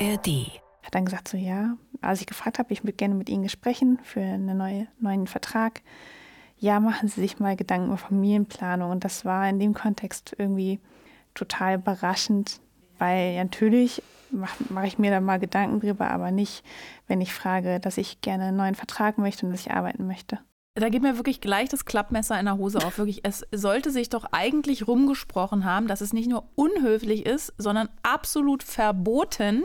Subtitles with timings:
[0.00, 0.60] ARD.
[0.82, 3.98] Hat dann gesagt, so ja, als ich gefragt habe, ich würde gerne mit Ihnen sprechen
[4.02, 5.82] für einen neue, neuen Vertrag.
[6.58, 8.90] Ja, machen Sie sich mal Gedanken über Familienplanung.
[8.90, 10.80] Und das war in dem Kontext irgendwie
[11.34, 12.60] total überraschend,
[12.98, 16.64] weil natürlich mache mach ich mir da mal Gedanken drüber, aber nicht,
[17.06, 20.38] wenn ich frage, dass ich gerne einen neuen Vertrag möchte und dass ich arbeiten möchte.
[20.74, 22.98] Da geht mir wirklich gleich das Klappmesser in der Hose auf.
[22.98, 27.88] Wirklich, es sollte sich doch eigentlich rumgesprochen haben, dass es nicht nur unhöflich ist, sondern
[28.04, 29.64] absolut verboten,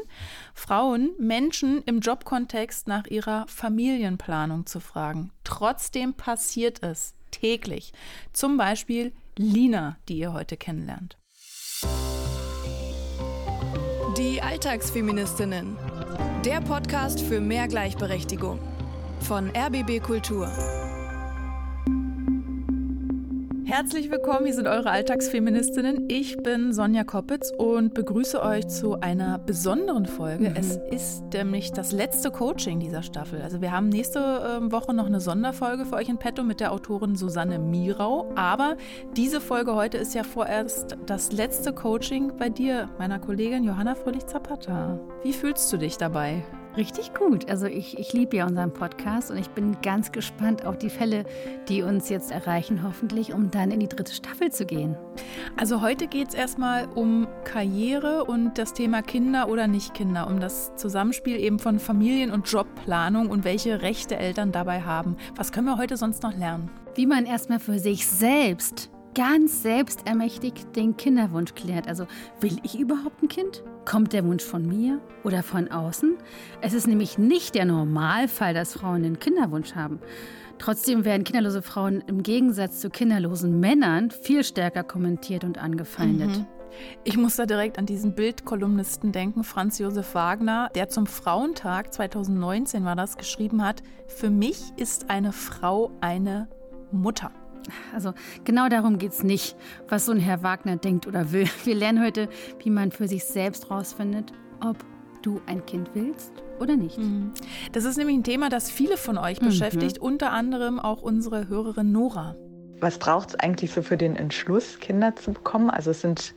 [0.55, 5.31] Frauen, Menschen im Jobkontext nach ihrer Familienplanung zu fragen.
[5.43, 7.93] Trotzdem passiert es täglich.
[8.31, 11.17] Zum Beispiel Lina, die ihr heute kennenlernt.
[14.17, 15.77] Die Alltagsfeministinnen.
[16.43, 18.59] Der Podcast für mehr Gleichberechtigung.
[19.21, 20.51] Von RBB Kultur.
[23.65, 26.09] Herzlich willkommen, hier sind eure Alltagsfeministinnen.
[26.09, 30.49] Ich bin Sonja Koppitz und begrüße euch zu einer besonderen Folge.
[30.49, 30.55] Mhm.
[30.57, 33.41] Es ist nämlich das letzte Coaching dieser Staffel.
[33.41, 34.19] Also wir haben nächste
[34.57, 38.29] ähm, Woche noch eine Sonderfolge für euch in petto mit der Autorin Susanne Mirau.
[38.35, 38.75] Aber
[39.15, 44.99] diese Folge heute ist ja vorerst das letzte Coaching bei dir, meiner Kollegin Johanna Fröhlich-Zapata.
[45.23, 46.43] Wie fühlst du dich dabei?
[46.75, 47.49] Richtig gut.
[47.49, 51.23] Also ich, ich liebe ja unseren Podcast und ich bin ganz gespannt auf die Fälle,
[51.69, 54.97] die uns jetzt erreichen, hoffentlich, um dann in die dritte Staffel zu gehen.
[55.55, 60.39] Also heute geht es erstmal um Karriere und das Thema Kinder oder nicht Kinder, um
[60.39, 65.15] das Zusammenspiel eben von Familien- und Jobplanung und welche Rechte Eltern dabei haben.
[65.35, 66.71] Was können wir heute sonst noch lernen?
[66.95, 71.87] Wie man erstmal für sich selbst ganz selbstermächtigt den Kinderwunsch klärt.
[71.87, 72.07] Also
[72.39, 73.63] will ich überhaupt ein Kind?
[73.85, 76.15] Kommt der Wunsch von mir oder von außen?
[76.61, 79.99] Es ist nämlich nicht der Normalfall, dass Frauen den Kinderwunsch haben.
[80.59, 86.29] Trotzdem werden kinderlose Frauen im Gegensatz zu kinderlosen Männern viel stärker kommentiert und angefeindet.
[86.29, 86.45] Mhm.
[87.03, 92.83] Ich muss da direkt an diesen Bildkolumnisten denken, Franz Josef Wagner, der zum Frauentag 2019
[92.85, 96.47] war das geschrieben hat, für mich ist eine Frau eine
[96.91, 97.31] Mutter.
[97.93, 98.13] Also
[98.43, 99.55] genau darum geht es nicht,
[99.87, 101.47] was so ein Herr Wagner denkt oder will.
[101.63, 102.29] Wir lernen heute,
[102.63, 104.77] wie man für sich selbst rausfindet, ob
[105.21, 106.97] du ein Kind willst oder nicht.
[106.97, 107.31] Mhm.
[107.71, 109.47] Das ist nämlich ein Thema, das viele von euch mhm.
[109.47, 112.35] beschäftigt, unter anderem auch unsere Hörerin Nora.
[112.79, 115.69] Was braucht es eigentlich so für den Entschluss, Kinder zu bekommen?
[115.69, 116.35] Also es sind,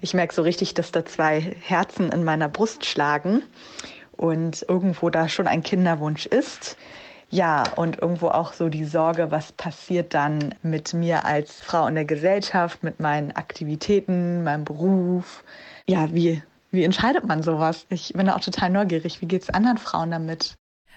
[0.00, 3.42] ich merke so richtig, dass da zwei Herzen in meiner Brust schlagen
[4.12, 6.76] und irgendwo da schon ein Kinderwunsch ist.
[7.30, 11.94] Ja, und irgendwo auch so die Sorge, was passiert dann mit mir als Frau in
[11.94, 15.44] der Gesellschaft, mit meinen Aktivitäten, meinem Beruf.
[15.86, 17.86] Ja, wie, wie entscheidet man sowas?
[17.90, 19.20] Ich bin da auch total neugierig.
[19.20, 20.54] Wie geht es anderen Frauen damit?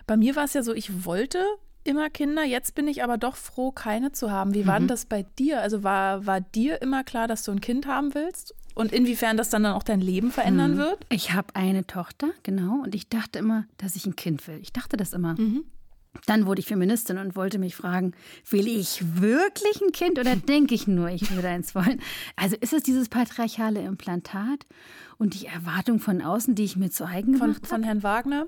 [0.08, 1.44] Bei mir war es ja so, ich wollte
[1.84, 4.54] immer Kinder, jetzt bin ich aber doch froh, keine zu haben.
[4.54, 4.90] Wie war denn mhm.
[4.90, 5.62] das bei dir?
[5.62, 8.56] Also war, war dir immer klar, dass du ein Kind haben willst?
[8.74, 10.78] Und inwiefern das dann, dann auch dein Leben verändern mhm.
[10.78, 11.06] wird?
[11.10, 12.84] Ich habe eine Tochter, genau.
[12.84, 14.60] Und ich dachte immer, dass ich ein Kind will.
[14.62, 15.34] Ich dachte das immer.
[15.34, 15.66] Mhm.
[16.26, 18.14] Dann wurde ich Feministin und wollte mich fragen,
[18.50, 22.02] will ich wirklich ein Kind oder denke ich nur, ich würde eins wollen?
[22.36, 24.66] Also ist es dieses patriarchale Implantat
[25.18, 27.68] und die Erwartung von außen, die ich mir zu eigen gemacht habe?
[27.68, 28.48] Von Herrn Wagner?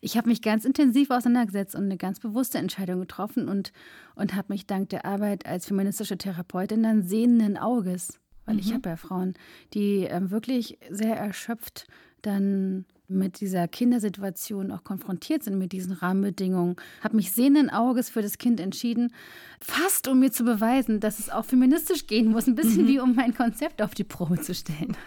[0.00, 3.72] Ich habe mich ganz intensiv auseinandergesetzt und eine ganz bewusste Entscheidung getroffen und,
[4.14, 8.60] und habe mich dank der Arbeit als feministische Therapeutin dann sehenden Auges, weil mhm.
[8.60, 9.34] ich habe ja Frauen,
[9.74, 11.86] die äh, wirklich sehr erschöpft
[12.22, 18.22] dann mit dieser Kindersituation auch konfrontiert sind, mit diesen Rahmenbedingungen, habe mich sehenden Auges für
[18.22, 19.12] das Kind entschieden,
[19.60, 22.88] fast um mir zu beweisen, dass es auch feministisch gehen muss, ein bisschen mhm.
[22.88, 24.96] wie um mein Konzept auf die Probe zu stellen.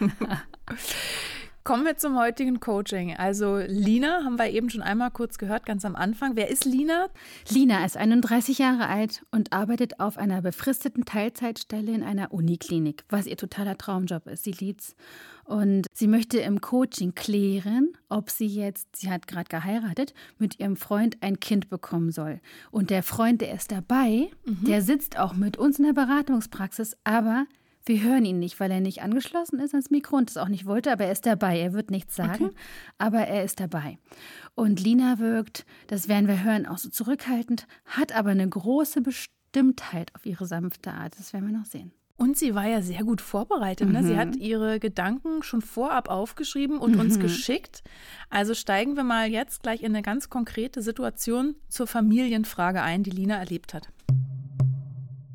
[1.66, 3.16] Kommen wir zum heutigen Coaching.
[3.16, 6.36] Also Lina haben wir eben schon einmal kurz gehört, ganz am Anfang.
[6.36, 7.08] Wer ist Lina?
[7.48, 13.26] Lina ist 31 Jahre alt und arbeitet auf einer befristeten Teilzeitstelle in einer Uniklinik, was
[13.26, 14.44] ihr totaler Traumjob ist.
[14.44, 14.94] Sie liebt's.
[15.46, 20.74] Und sie möchte im Coaching klären, ob sie jetzt, sie hat gerade geheiratet, mit ihrem
[20.74, 22.40] Freund ein Kind bekommen soll.
[22.72, 24.64] Und der Freund, der ist dabei, mhm.
[24.66, 27.46] der sitzt auch mit uns in der Beratungspraxis, aber
[27.84, 30.66] wir hören ihn nicht, weil er nicht angeschlossen ist ans Mikro und es auch nicht
[30.66, 31.60] wollte, aber er ist dabei.
[31.60, 32.56] Er wird nichts sagen, okay.
[32.98, 33.98] aber er ist dabei.
[34.56, 40.12] Und Lina wirkt, das werden wir hören, auch so zurückhaltend, hat aber eine große Bestimmtheit
[40.16, 41.16] auf ihre sanfte Art.
[41.16, 41.92] Das werden wir noch sehen.
[42.18, 43.90] Und sie war ja sehr gut vorbereitet.
[43.90, 44.02] Ne?
[44.02, 44.18] Sie mhm.
[44.18, 47.00] hat ihre Gedanken schon vorab aufgeschrieben und mhm.
[47.00, 47.82] uns geschickt.
[48.30, 53.10] Also steigen wir mal jetzt gleich in eine ganz konkrete Situation zur Familienfrage ein, die
[53.10, 53.90] Lina erlebt hat.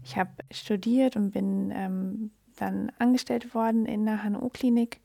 [0.03, 5.01] Ich habe studiert und bin ähm, dann angestellt worden in der HNO-Klinik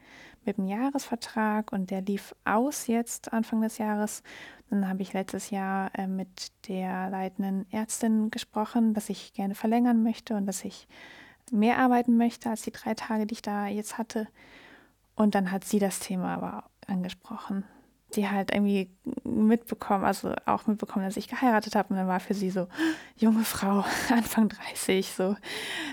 [0.47, 4.23] mit einem Jahresvertrag und der lief aus jetzt Anfang des Jahres.
[4.71, 10.03] Dann habe ich letztes Jahr äh, mit der leitenden Ärztin gesprochen, dass ich gerne verlängern
[10.03, 10.89] möchte und dass ich
[11.53, 14.29] mehr arbeiten möchte als die drei Tage, die ich da jetzt hatte.
[15.15, 17.65] Und dann hat sie das Thema aber angesprochen,
[18.15, 18.91] die halt irgendwie
[19.25, 21.91] mitbekommen, also auch mitbekommen, dass ich geheiratet habe.
[21.91, 22.69] Und dann war für sie so,
[23.17, 25.37] junge Frau, Anfang 30, so,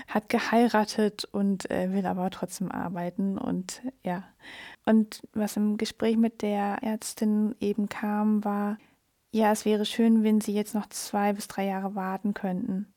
[0.08, 3.38] hat geheiratet und äh, will aber trotzdem arbeiten.
[3.38, 4.24] Und ja.
[4.84, 8.76] Und was im Gespräch mit der Ärztin eben kam, war,
[9.34, 12.93] ja, es wäre schön, wenn sie jetzt noch zwei bis drei Jahre warten könnten.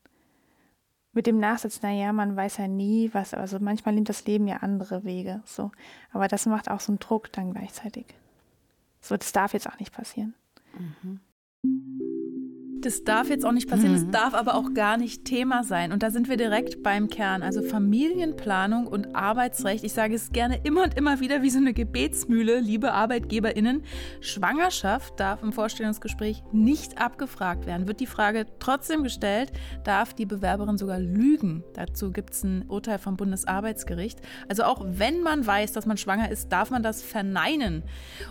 [1.18, 4.58] Mit dem Nachsatz, naja, man weiß ja nie, was, also manchmal nimmt das Leben ja
[4.58, 5.72] andere Wege, so.
[6.12, 8.06] Aber das macht auch so einen Druck dann gleichzeitig.
[9.02, 10.36] So, das darf jetzt auch nicht passieren.
[10.78, 11.22] Mhm.
[12.82, 14.12] Das darf jetzt auch nicht passieren, mhm.
[14.12, 15.92] darf aber auch gar nicht Thema sein.
[15.92, 19.84] Und da sind wir direkt beim Kern, also Familienplanung und Arbeitsrecht.
[19.84, 23.84] Ich sage es gerne immer und immer wieder wie so eine Gebetsmühle, liebe ArbeitgeberInnen.
[24.22, 27.88] Schwangerschaft darf im Vorstellungsgespräch nicht abgefragt werden.
[27.88, 29.52] Wird die Frage trotzdem gestellt,
[29.84, 31.64] darf die Bewerberin sogar lügen.
[31.74, 34.20] Dazu gibt es ein Urteil vom Bundesarbeitsgericht.
[34.50, 37.84] Also auch wenn man weiß, dass man schwanger ist, darf man das verneinen.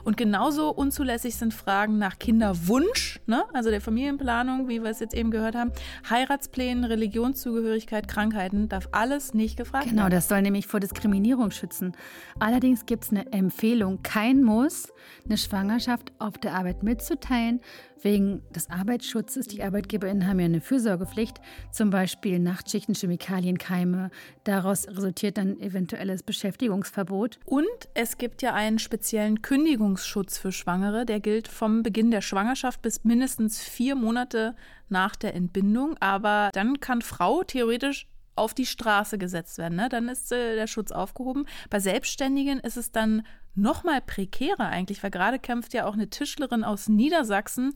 [0.04, 3.44] Und genauso unzulässig sind Fragen nach Kinderwunsch, ne?
[3.52, 5.73] also der Familienplanung Planung, wie wir es jetzt eben gehört haben,
[6.11, 10.11] Heiratsplänen, Religionszugehörigkeit, Krankheiten, darf alles nicht gefragt genau, werden.
[10.11, 11.97] Genau, das soll nämlich vor Diskriminierung schützen.
[12.38, 14.93] Allerdings gibt es eine Empfehlung, kein Muss,
[15.25, 17.62] eine Schwangerschaft auf der Arbeit mitzuteilen,
[18.02, 21.40] Wegen des Arbeitsschutzes, die ArbeitgeberInnen haben ja eine Fürsorgepflicht,
[21.70, 24.10] zum Beispiel Nachtschichten, Chemikalien, Keime.
[24.44, 27.38] Daraus resultiert dann eventuelles Beschäftigungsverbot.
[27.44, 32.82] Und es gibt ja einen speziellen Kündigungsschutz für Schwangere, der gilt vom Beginn der Schwangerschaft
[32.82, 34.54] bis mindestens vier Monate
[34.88, 35.96] nach der Entbindung.
[36.00, 38.06] Aber dann kann Frau theoretisch
[38.37, 39.77] auf die Straße gesetzt werden.
[39.77, 39.88] Ne?
[39.88, 41.47] Dann ist äh, der Schutz aufgehoben.
[41.71, 43.23] Bei Selbstständigen ist es dann
[43.56, 47.73] noch mal prekärer eigentlich, weil gerade kämpft ja auch eine Tischlerin aus Niedersachsen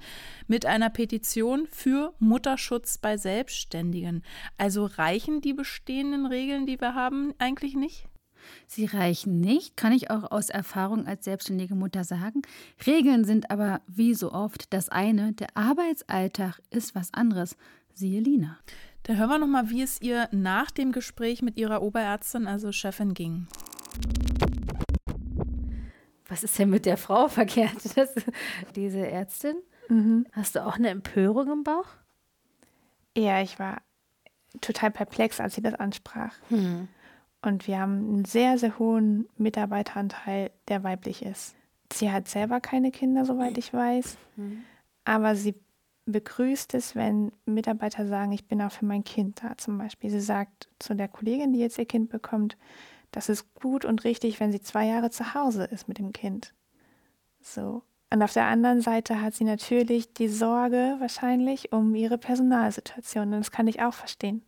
[0.46, 4.22] mit einer Petition für Mutterschutz bei Selbstständigen.
[4.58, 8.06] Also reichen die bestehenden Regeln, die wir haben, eigentlich nicht?
[8.66, 12.42] Sie reichen nicht, kann ich auch aus Erfahrung als selbstständige Mutter sagen.
[12.86, 17.56] Regeln sind aber wie so oft das eine, der Arbeitsalltag ist was anderes.
[17.92, 18.58] Siehe Lina.
[19.10, 22.70] Da hören wir noch mal, wie es ihr nach dem Gespräch mit ihrer Oberärztin, also
[22.70, 23.48] Chefin, ging
[26.28, 27.72] was ist denn mit der Frau verkehrt?
[27.96, 28.14] Das,
[28.76, 29.56] diese Ärztin?
[29.88, 30.26] Mhm.
[30.30, 31.88] Hast du auch eine Empörung im Bauch?
[33.16, 33.82] Ja, ich war
[34.60, 36.36] total perplex, als sie das ansprach.
[36.48, 36.86] Mhm.
[37.42, 41.56] Und wir haben einen sehr, sehr hohen Mitarbeiteranteil, der weiblich ist.
[41.92, 44.16] Sie hat selber keine Kinder, soweit ich weiß.
[44.36, 44.62] Mhm.
[45.04, 45.56] Aber sie
[46.10, 50.10] begrüßt es, wenn Mitarbeiter sagen, ich bin auch für mein Kind da zum Beispiel.
[50.10, 52.56] Sie sagt zu der Kollegin, die jetzt ihr Kind bekommt,
[53.12, 56.54] das ist gut und richtig, wenn sie zwei Jahre zu Hause ist mit dem Kind.
[57.40, 57.82] So.
[58.12, 63.32] Und auf der anderen Seite hat sie natürlich die Sorge wahrscheinlich um ihre Personalsituation.
[63.32, 64.42] Und das kann ich auch verstehen.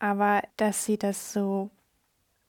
[0.00, 1.70] Aber dass sie das so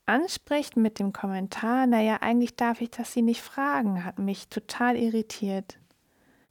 [0.06, 4.96] anspricht mit dem Kommentar, naja, eigentlich darf ich das sie nicht fragen, hat mich total
[4.98, 5.78] irritiert.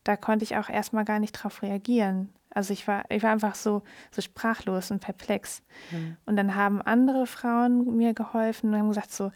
[0.04, 2.32] Da konnte ich auch erstmal gar nicht drauf reagieren.
[2.50, 5.62] Also ich war, ich war einfach so, so sprachlos und perplex.
[5.90, 6.16] Mhm.
[6.24, 9.32] Und dann haben andere Frauen mir geholfen und haben gesagt, so,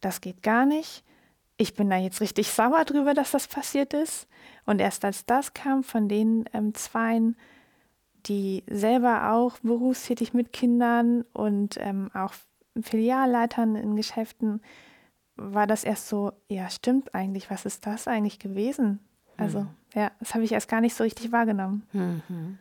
[0.00, 1.02] das geht gar nicht.
[1.56, 4.28] Ich bin da jetzt richtig sauer drüber, dass das passiert ist.
[4.66, 7.36] Und erst als das kam von den ähm, Zweien,
[8.26, 12.34] die selber auch berufstätig mit Kindern und ähm, auch
[12.80, 14.60] Filialleitern in Geschäften,
[15.36, 19.00] war das erst so, ja, stimmt eigentlich, was ist das eigentlich gewesen?
[19.36, 19.68] Also, mhm.
[19.94, 21.82] Ja, das habe ich erst gar nicht so richtig wahrgenommen.
[21.92, 22.58] Mhm.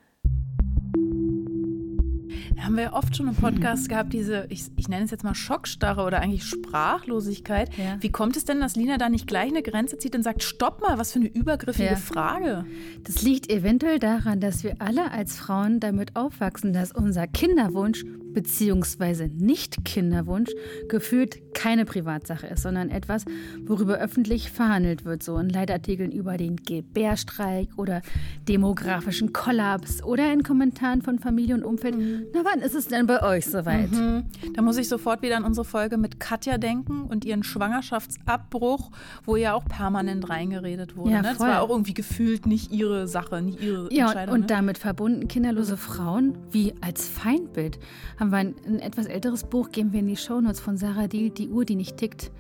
[2.56, 5.36] Da haben wir oft schon im Podcast gehabt, diese, ich, ich, nenne es jetzt mal
[5.36, 7.70] Schockstarre oder eigentlich Sprachlosigkeit.
[7.78, 7.98] Ja.
[8.00, 10.82] Wie kommt es denn, dass Lina da nicht gleich eine Grenze zieht und sagt, stopp
[10.82, 11.96] mal, was für eine übergriffige ja.
[11.96, 12.66] Frage?
[13.04, 18.04] Das liegt eventuell daran, dass wir alle als Frauen damit aufwachsen, dass unser Kinderwunsch
[18.38, 19.30] bzw.
[19.34, 20.52] Nicht-Kinderwunsch
[20.90, 23.26] gefühlt keine Privatsache ist, sondern etwas,
[23.66, 28.04] worüber öffentlich verhandelt wird, so in Leitartikeln über den Gebärstreik oder
[28.48, 31.98] demografischen Kollaps oder in Kommentaren von Familie und Umfeld.
[31.98, 32.28] Mhm.
[32.32, 33.92] Na, wann ist es denn bei euch soweit?
[33.92, 34.26] Mhm.
[34.54, 38.92] Da muss ich sofort wieder an unsere Folge mit Katja denken und ihren Schwangerschaftsabbruch,
[39.26, 41.12] wo ja auch permanent reingeredet wurde.
[41.12, 41.30] Ja, ne?
[41.30, 44.36] Das war auch irgendwie gefühlt nicht ihre Sache, nicht ihre ja, Entscheidung.
[44.36, 44.48] Und, ne?
[44.48, 47.80] damit verbunden kinderlose Frauen wie als Feindbild
[48.20, 51.30] haben wir ein, ein, etwas älteres Buch, geben wir in die Shownotes von Sarah Diel,
[51.30, 52.32] Die Uhr, die nicht tickt.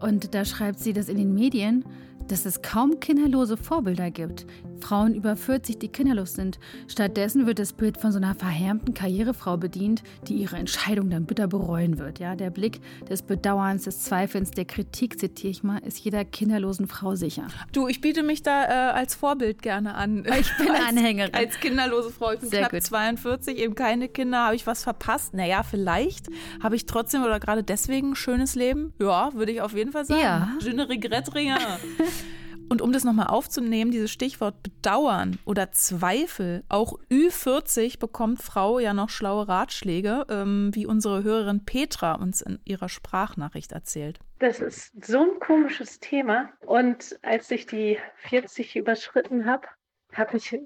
[0.00, 1.84] Und da schreibt sie, dass in den Medien
[2.28, 4.46] dass es kaum kinderlose Vorbilder gibt.
[4.80, 6.58] Frauen über 40, die kinderlos sind.
[6.88, 11.46] Stattdessen wird das Bild von so einer verhärmten Karrierefrau bedient, die ihre Entscheidung dann bitter
[11.46, 12.18] bereuen wird.
[12.18, 16.88] Ja, der Blick des Bedauerns, des Zweifelns, der Kritik, zitiere ich mal, ist jeder kinderlosen
[16.88, 17.46] Frau sicher.
[17.72, 20.24] Du, ich biete mich da äh, als Vorbild gerne an.
[20.38, 21.34] Ich bin als, Anhängerin.
[21.34, 22.32] Als kinderlose Frau.
[22.32, 22.82] Ich bin Sehr knapp gut.
[22.82, 24.44] 42, eben keine Kinder.
[24.44, 25.34] Habe ich was verpasst?
[25.34, 26.26] Naja, vielleicht
[26.62, 28.92] habe ich trotzdem oder gerade deswegen ein schönes Leben.
[29.00, 30.20] Ja, würde ich auf jeden Fall sagen.
[30.20, 30.52] Ja.
[30.60, 31.56] Je ne regrette rien.
[32.68, 38.92] Und um das nochmal aufzunehmen, dieses Stichwort Bedauern oder Zweifel, auch Ü40 bekommt Frau ja
[38.92, 44.18] noch schlaue Ratschläge, ähm, wie unsere Hörerin Petra uns in ihrer Sprachnachricht erzählt.
[44.40, 46.50] Das ist so ein komisches Thema.
[46.66, 49.68] Und als ich die 40 überschritten habe,
[50.12, 50.58] habe ich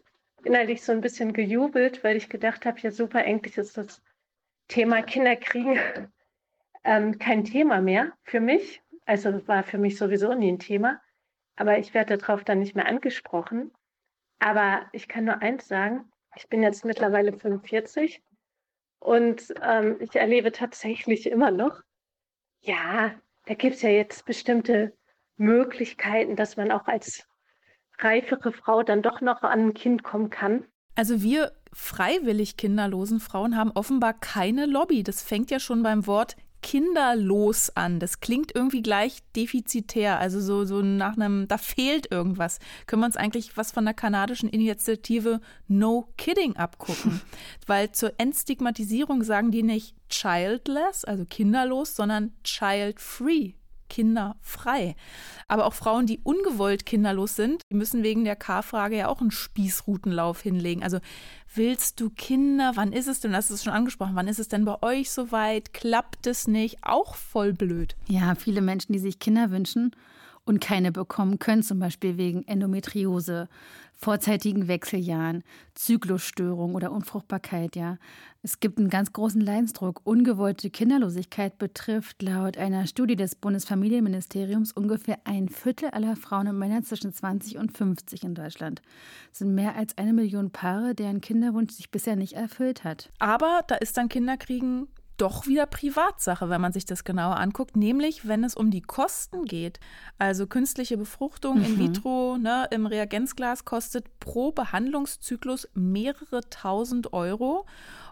[0.44, 4.00] innerlich so ein bisschen gejubelt, weil ich gedacht habe, ja super, eigentlich ist das
[4.68, 5.78] Thema Kinderkriegen
[6.84, 8.80] ähm, kein Thema mehr für mich.
[9.04, 10.98] Also war für mich sowieso nie ein Thema
[11.56, 13.72] aber ich werde darauf dann nicht mehr angesprochen.
[14.38, 18.22] Aber ich kann nur eins sagen, ich bin jetzt mittlerweile 45
[18.98, 21.82] und ähm, ich erlebe tatsächlich immer noch,
[22.60, 23.14] ja,
[23.46, 24.96] da gibt es ja jetzt bestimmte
[25.36, 27.26] Möglichkeiten, dass man auch als
[27.98, 30.66] reifere Frau dann doch noch an ein Kind kommen kann.
[30.94, 35.02] Also wir freiwillig kinderlosen Frauen haben offenbar keine Lobby.
[35.02, 38.00] Das fängt ja schon beim Wort kinderlos an.
[38.00, 42.58] Das klingt irgendwie gleich defizitär, also so, so nach einem, da fehlt irgendwas.
[42.86, 47.20] Können wir uns eigentlich was von der kanadischen Initiative No Kidding abgucken?
[47.66, 52.32] Weil zur Entstigmatisierung sagen die nicht childless, also kinderlos, sondern
[53.90, 54.96] kinderfrei.
[55.48, 60.40] Aber auch Frauen, die ungewollt kinderlos sind, müssen wegen der K-Frage ja auch einen Spießrutenlauf
[60.40, 60.82] hinlegen.
[60.82, 61.00] Also
[61.54, 62.72] willst du Kinder?
[62.76, 63.32] Wann ist es denn?
[63.32, 64.14] Das ist schon angesprochen.
[64.14, 65.74] Wann ist es denn bei euch soweit?
[65.74, 66.78] Klappt es nicht?
[66.80, 67.96] Auch voll blöd.
[68.08, 69.94] Ja, viele Menschen, die sich Kinder wünschen
[70.50, 73.48] und keine bekommen können, zum Beispiel wegen Endometriose,
[73.94, 77.98] vorzeitigen Wechseljahren, Zyklusstörung oder Unfruchtbarkeit, ja.
[78.42, 80.00] Es gibt einen ganz großen Leidensdruck.
[80.02, 86.82] Ungewollte Kinderlosigkeit betrifft laut einer Studie des Bundesfamilienministeriums ungefähr ein Viertel aller Frauen und Männer
[86.82, 88.82] zwischen 20 und 50 in Deutschland.
[89.32, 93.10] Es sind mehr als eine Million Paare, deren Kinderwunsch sich bisher nicht erfüllt hat.
[93.20, 94.88] Aber da ist dann Kinderkriegen
[95.20, 99.44] doch wieder Privatsache, wenn man sich das genauer anguckt, nämlich wenn es um die Kosten
[99.44, 99.78] geht.
[100.18, 101.64] Also künstliche Befruchtung mhm.
[101.64, 107.66] in vitro ne, im Reagenzglas kostet pro Behandlungszyklus mehrere tausend Euro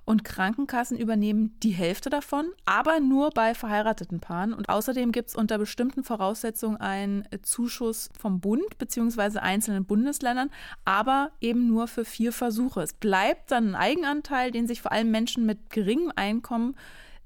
[0.09, 4.55] und Krankenkassen übernehmen die Hälfte davon, aber nur bei verheirateten Paaren.
[4.55, 9.41] Und außerdem gibt es unter bestimmten Voraussetzungen einen Zuschuss vom Bund bzw.
[9.41, 10.51] einzelnen Bundesländern,
[10.87, 12.81] aber eben nur für vier Versuche.
[12.81, 16.75] Es bleibt dann ein Eigenanteil, den sich vor allem Menschen mit geringem Einkommen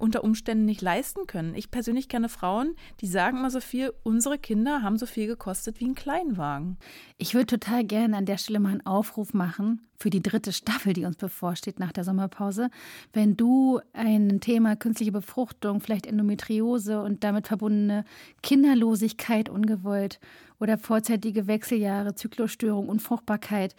[0.03, 1.55] unter Umständen nicht leisten können.
[1.55, 5.79] Ich persönlich kenne Frauen, die sagen immer so viel, unsere Kinder haben so viel gekostet
[5.79, 6.77] wie ein Kleinwagen.
[7.19, 10.93] Ich würde total gerne an der Stelle mal einen Aufruf machen für die dritte Staffel,
[10.93, 12.69] die uns bevorsteht nach der Sommerpause.
[13.13, 18.05] Wenn du ein Thema künstliche Befruchtung, vielleicht Endometriose und damit verbundene
[18.43, 20.19] Kinderlosigkeit ungewollt
[20.62, 23.75] oder vorzeitige Wechseljahre, Zyklusstörung, Unfruchtbarkeit,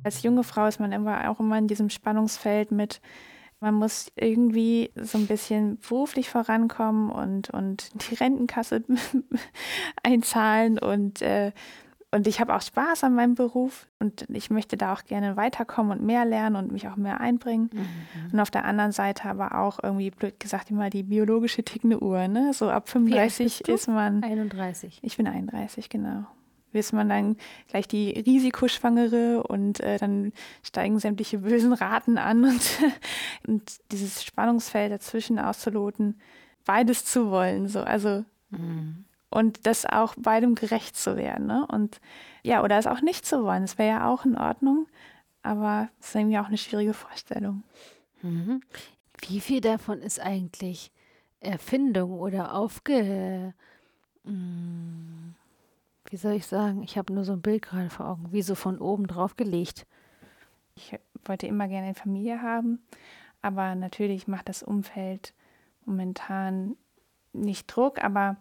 [0.03, 3.01] Als junge Frau ist man immer auch immer in diesem Spannungsfeld mit,
[3.60, 8.84] man muss irgendwie so ein bisschen beruflich vorankommen und, und die Rentenkasse
[10.03, 11.51] einzahlen und äh,
[12.13, 15.98] und ich habe auch Spaß an meinem Beruf und ich möchte da auch gerne weiterkommen
[15.98, 17.70] und mehr lernen und mich auch mehr einbringen.
[17.72, 18.34] Mhm.
[18.34, 22.27] Und auf der anderen Seite aber auch irgendwie, blöd gesagt, immer die biologische tickende Uhr.
[22.27, 22.53] Ne?
[22.53, 24.24] So ab 35 ist man.
[24.24, 25.00] 31.
[25.01, 26.25] Ich bin 31, genau.
[26.74, 27.38] Ist man dann
[27.68, 30.32] gleich die Risikoschwangere und äh, dann
[30.63, 32.62] steigen sämtliche bösen Raten an und,
[33.48, 36.20] und dieses Spannungsfeld dazwischen auszuloten,
[36.66, 37.68] beides zu wollen.
[37.68, 37.82] So.
[37.82, 41.48] Also mhm und das auch beidem gerecht zu werden.
[41.48, 41.66] Ne?
[41.72, 42.00] Und
[42.44, 43.63] ja, oder es auch nicht zu wollen.
[43.63, 44.88] Das wäre ja auch in Ordnung,
[45.42, 47.63] aber es ist irgendwie auch eine schwierige Vorstellung.
[48.22, 48.62] Mhm.
[49.28, 50.92] Wie viel davon ist eigentlich
[51.40, 53.54] Erfindung oder aufge.
[54.25, 55.11] Hm,
[56.12, 56.84] wie soll ich sagen?
[56.84, 59.88] Ich habe nur so ein Bild gerade vor Augen, wie so von oben drauf gelegt.
[60.75, 62.80] Ich wollte immer gerne eine Familie haben,
[63.41, 65.34] aber natürlich macht das Umfeld
[65.86, 66.75] momentan
[67.32, 68.36] nicht Druck, aber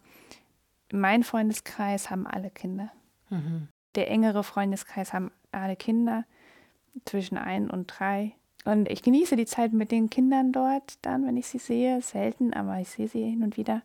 [0.92, 2.90] mein Freundeskreis haben alle Kinder.
[3.30, 3.68] Mhm.
[3.94, 6.24] Der engere Freundeskreis haben alle Kinder
[7.04, 8.34] zwischen ein und drei.
[8.64, 12.02] Und ich genieße die Zeit mit den Kindern dort dann, wenn ich sie sehe.
[12.02, 13.82] Selten, aber ich sehe sie hin und wieder.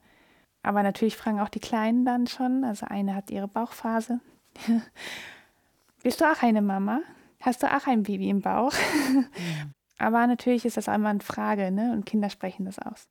[0.66, 2.64] Aber natürlich fragen auch die Kleinen dann schon.
[2.64, 4.20] Also eine hat ihre Bauchphase.
[6.04, 7.02] Bist du auch eine Mama?
[7.40, 8.74] Hast du auch ein Baby im Bauch?
[10.00, 11.94] Aber natürlich ist das einmal eine Frage, ne?
[11.94, 13.08] Und Kinder sprechen das aus.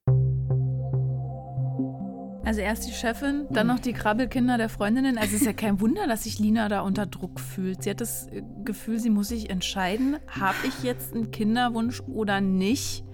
[2.44, 5.16] Also erst die Chefin, dann noch die Krabbelkinder der Freundinnen.
[5.16, 7.84] Also es ist ja kein Wunder, dass sich Lina da unter Druck fühlt.
[7.84, 12.40] Sie hat das äh, Gefühl, sie muss sich entscheiden, habe ich jetzt einen Kinderwunsch oder
[12.40, 13.04] nicht.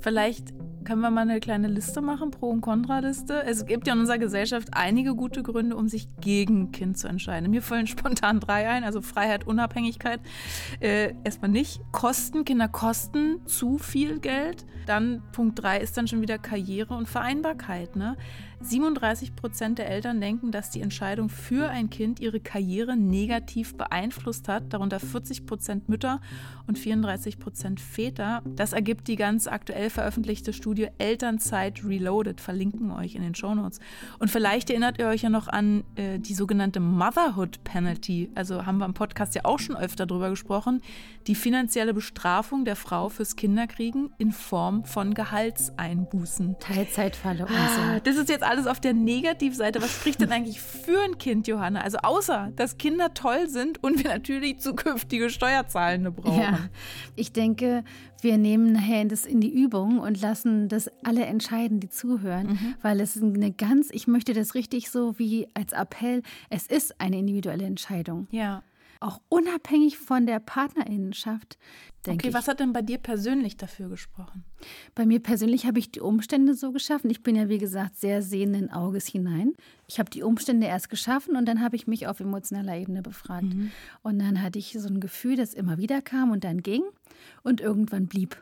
[0.00, 0.54] Vielleicht
[0.84, 3.42] können wir mal eine kleine Liste machen, Pro- und Kontraliste.
[3.44, 7.50] Es gibt ja in unserer Gesellschaft einige gute Gründe, um sich gegen Kind zu entscheiden.
[7.50, 10.20] Mir fallen spontan drei ein, also Freiheit, Unabhängigkeit.
[10.80, 11.80] Äh, erstmal nicht.
[11.92, 14.64] Kosten, Kinder kosten zu viel Geld.
[14.86, 17.96] Dann Punkt drei ist dann schon wieder Karriere und Vereinbarkeit.
[17.96, 18.16] Ne?
[18.66, 24.48] 37 Prozent der Eltern denken, dass die Entscheidung für ein Kind ihre Karriere negativ beeinflusst
[24.48, 26.20] hat, darunter 40 Prozent Mütter
[26.66, 28.42] und 34 Prozent Väter.
[28.56, 33.80] Das ergibt die ganz aktuell veröffentlichte Studie Elternzeit Reloaded, verlinken wir euch in den Shownotes.
[34.18, 38.78] Und vielleicht erinnert ihr euch ja noch an äh, die sogenannte Motherhood Penalty, also haben
[38.78, 40.82] wir im Podcast ja auch schon öfter drüber gesprochen,
[41.26, 46.56] die finanzielle Bestrafung der Frau fürs Kinderkriegen in Form von Gehaltseinbußen.
[46.58, 47.54] Teilzeitfalle und so.
[47.80, 49.80] Ah, Das ist jetzt alles auf der Negativseite.
[49.82, 51.80] Was spricht denn eigentlich für ein Kind, Johanna?
[51.80, 56.40] Also außer, dass Kinder toll sind und wir natürlich zukünftige Steuerzahlende brauchen.
[56.40, 56.58] Ja,
[57.16, 57.84] ich denke,
[58.20, 63.00] wir nehmen nachher das in die Übung und lassen das alle entscheiden, die zuhören, weil
[63.00, 67.18] es ist eine ganz, ich möchte das richtig so wie als Appell, es ist eine
[67.18, 68.28] individuelle Entscheidung.
[68.30, 68.62] Ja.
[69.02, 71.58] Auch unabhängig von der Partnerinnenschaft,
[72.08, 72.34] Okay, ich.
[72.34, 74.44] was hat denn bei dir persönlich dafür gesprochen?
[74.94, 77.10] Bei mir persönlich habe ich die Umstände so geschaffen.
[77.10, 79.52] Ich bin ja, wie gesagt, sehr sehenden Auges hinein.
[79.86, 83.46] Ich habe die Umstände erst geschaffen und dann habe ich mich auf emotionaler Ebene befragt.
[84.02, 86.82] Und dann hatte ich so ein Gefühl, das immer wieder kam und dann ging
[87.44, 88.36] und irgendwann blieb.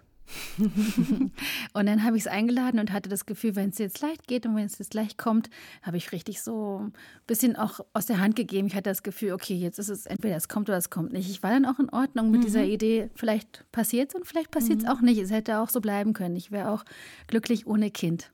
[1.72, 4.46] und dann habe ich es eingeladen und hatte das Gefühl, wenn es jetzt leicht geht
[4.46, 5.50] und wenn es jetzt leicht kommt,
[5.82, 6.92] habe ich richtig so ein
[7.26, 8.66] bisschen auch aus der Hand gegeben.
[8.66, 11.30] Ich hatte das Gefühl, okay, jetzt ist es entweder es kommt oder es kommt nicht.
[11.30, 14.82] Ich war dann auch in Ordnung mit dieser Idee, vielleicht passiert es und vielleicht passiert
[14.82, 15.18] es auch nicht.
[15.18, 16.36] Es hätte auch so bleiben können.
[16.36, 16.84] Ich wäre auch
[17.26, 18.30] glücklich ohne Kind.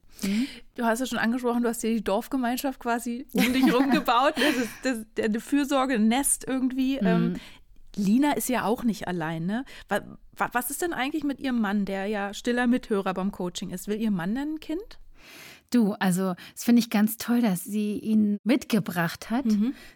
[0.75, 4.35] Du hast ja schon angesprochen, du hast dir die Dorfgemeinschaft quasi um dich herum gebaut.
[4.37, 6.97] Das ist, das ist eine Fürsorge, ein Nest irgendwie.
[6.97, 7.35] Ähm,
[7.97, 9.47] Lina ist ja auch nicht allein.
[9.47, 9.65] Ne?
[9.88, 10.03] Was,
[10.53, 13.88] was ist denn eigentlich mit ihrem Mann, der ja stiller Mithörer beim Coaching ist?
[13.88, 14.99] Will ihr Mann denn ein Kind?
[15.70, 19.44] Du, also das finde ich ganz toll, dass sie ihn mitgebracht hat.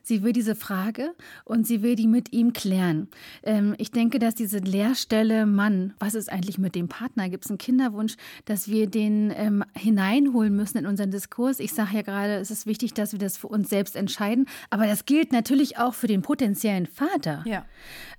[0.02, 3.08] Sie will diese Frage und sie will die mit ihm klären.
[3.42, 7.28] Ähm, ich denke, dass diese Leerstelle, Mann, was ist eigentlich mit dem Partner?
[7.28, 11.60] Gibt es einen Kinderwunsch, dass wir den ähm, hineinholen müssen in unseren Diskurs?
[11.60, 14.86] Ich sage ja gerade, es ist wichtig, dass wir das für uns selbst entscheiden, aber
[14.86, 17.44] das gilt natürlich auch für den potenziellen Vater.
[17.46, 17.64] Ja.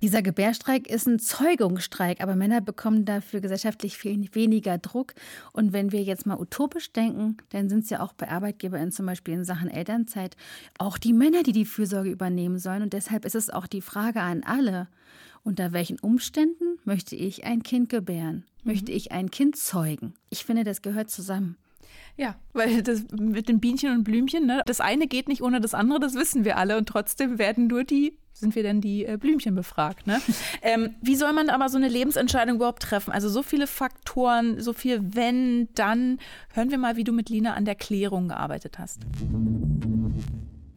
[0.01, 5.13] Dieser Gebärstreik ist ein Zeugungsstreik, aber Männer bekommen dafür gesellschaftlich viel weniger Druck.
[5.53, 9.05] Und wenn wir jetzt mal utopisch denken, dann sind es ja auch bei ArbeitgeberInnen zum
[9.05, 10.35] Beispiel in Sachen Elternzeit
[10.77, 12.83] auch die Männer, die die Fürsorge übernehmen sollen.
[12.83, 14.87] Und deshalb ist es auch die Frage an alle,
[15.43, 18.45] unter welchen Umständen möchte ich ein Kind gebären?
[18.63, 20.13] Möchte ich ein Kind zeugen?
[20.29, 21.57] Ich finde, das gehört zusammen.
[22.17, 25.73] Ja, weil das mit den Bienchen und Blümchen, ne, das eine geht nicht ohne das
[25.73, 26.77] andere, das wissen wir alle.
[26.77, 30.07] Und trotzdem werden nur die, sind wir denn die äh, Blümchen befragt.
[30.07, 30.21] Ne?
[30.61, 33.11] ähm, wie soll man aber so eine Lebensentscheidung überhaupt treffen?
[33.11, 36.19] Also so viele Faktoren, so viel wenn, dann.
[36.53, 39.01] Hören wir mal, wie du mit Lina an der Klärung gearbeitet hast.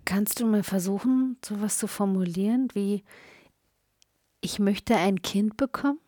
[0.04, 3.02] Kannst du mal versuchen, sowas zu formulieren wie
[4.40, 5.98] ich möchte ein Kind bekommen?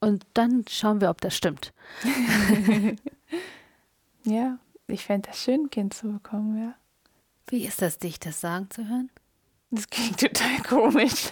[0.00, 1.72] Und dann schauen wir, ob das stimmt.
[4.26, 6.74] Ja, ich fände das schön, ein Kind zu bekommen, ja.
[7.46, 9.08] Wie ist das, dich das sagen zu hören?
[9.70, 11.30] Das klingt total komisch.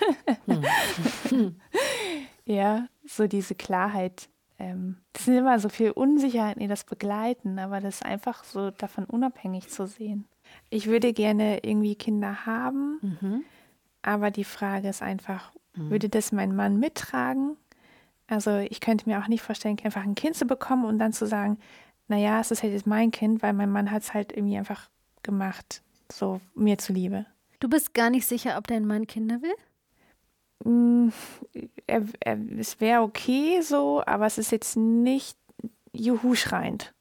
[2.44, 4.28] ja, so diese Klarheit.
[4.58, 8.70] Ähm, das sind immer so viel Unsicherheiten, die das begleiten, aber das ist einfach so
[8.70, 10.26] davon unabhängig zu sehen.
[10.70, 13.44] Ich würde gerne irgendwie Kinder haben,
[14.02, 17.56] aber die Frage ist einfach, würde das mein Mann mittragen?
[18.26, 21.26] Also ich könnte mir auch nicht vorstellen, einfach ein Kind zu bekommen und dann zu
[21.26, 21.58] sagen,
[22.08, 24.88] naja, es ist halt jetzt mein Kind, weil mein Mann hat es halt irgendwie einfach
[25.22, 27.26] gemacht, so mir zuliebe.
[27.60, 29.54] Du bist gar nicht sicher, ob dein Mann Kinder will?
[30.64, 31.10] Mm,
[31.86, 35.38] Er, er, es wäre okay so, aber es ist jetzt nicht
[35.92, 36.94] juhu schreiend.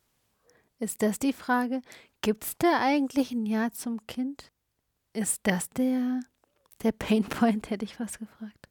[0.79, 1.81] Ist das die Frage?
[2.21, 4.51] Gibt es da eigentlich ein Ja zum Kind?
[5.13, 6.19] Ist das der,
[6.83, 8.67] der Painpoint, hätte ich fast gefragt.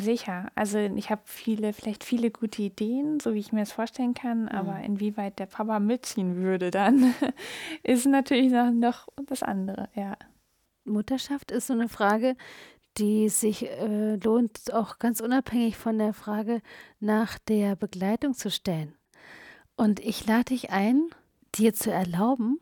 [0.00, 0.50] Sicher.
[0.54, 4.48] Also ich habe viele, vielleicht viele gute Ideen, so wie ich mir das vorstellen kann,
[4.48, 7.14] aber inwieweit der Papa mitziehen würde dann,
[7.82, 10.16] ist natürlich noch, noch das andere, ja.
[10.84, 12.36] Mutterschaft ist so eine Frage,
[12.98, 16.62] die sich äh, lohnt, auch ganz unabhängig von der Frage
[17.00, 18.94] nach der Begleitung zu stellen.
[19.76, 21.10] Und ich lade dich ein,
[21.56, 22.60] dir zu erlauben,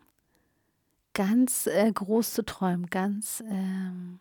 [1.15, 4.21] ganz äh, groß zu träumen, ganz ähm,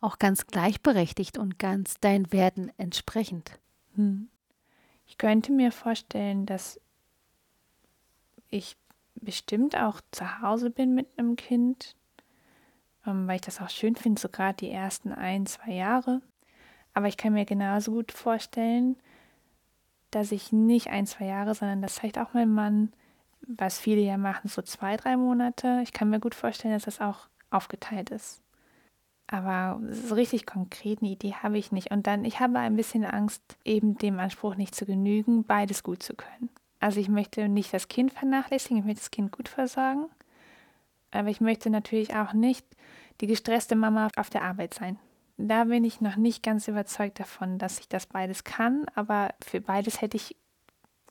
[0.00, 3.60] auch ganz gleichberechtigt und ganz deinen Werten entsprechend.
[3.94, 4.28] Hm.
[5.06, 6.80] Ich könnte mir vorstellen, dass
[8.48, 8.76] ich
[9.14, 11.94] bestimmt auch zu Hause bin mit einem Kind,
[13.06, 16.20] ähm, weil ich das auch schön finde, so gerade die ersten ein, zwei Jahre.
[16.94, 18.96] Aber ich kann mir genauso gut vorstellen,
[20.10, 22.92] dass ich nicht ein, zwei Jahre, sondern das zeigt auch mein Mann,
[23.42, 25.80] was viele ja machen, so zwei, drei Monate.
[25.82, 28.42] Ich kann mir gut vorstellen, dass das auch aufgeteilt ist.
[29.28, 31.92] Aber so richtig konkret eine Idee habe ich nicht.
[31.92, 36.02] Und dann, ich habe ein bisschen Angst, eben dem Anspruch nicht zu genügen, beides gut
[36.02, 36.50] zu können.
[36.80, 40.06] Also ich möchte nicht das Kind vernachlässigen, ich möchte das Kind gut versorgen.
[41.10, 42.66] Aber ich möchte natürlich auch nicht
[43.20, 44.98] die gestresste Mama auf der Arbeit sein.
[45.36, 49.60] Da bin ich noch nicht ganz überzeugt davon, dass ich das beides kann, aber für
[49.60, 50.36] beides hätte ich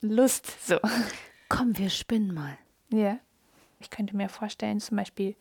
[0.01, 0.67] Lust.
[0.67, 0.77] So.
[1.49, 2.57] Komm, wir spinnen mal.
[2.91, 3.17] Ja.
[3.79, 5.35] Ich könnte mir vorstellen, zum Beispiel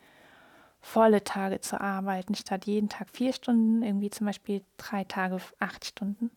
[0.81, 5.85] volle Tage zu arbeiten, statt jeden Tag vier Stunden, irgendwie zum Beispiel drei Tage acht
[5.85, 6.31] Stunden.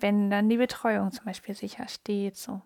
[0.00, 2.62] Wenn dann die Betreuung zum Beispiel sicher steht, so.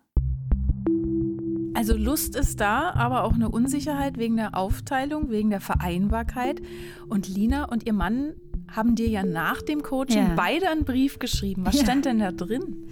[1.81, 6.61] Also Lust ist da, aber auch eine Unsicherheit wegen der Aufteilung, wegen der Vereinbarkeit.
[7.09, 8.35] Und Lina und ihr Mann
[8.67, 10.33] haben dir ja nach dem Coaching ja.
[10.35, 11.65] beide einen Brief geschrieben.
[11.65, 11.81] Was ja.
[11.81, 12.85] stand denn da drin?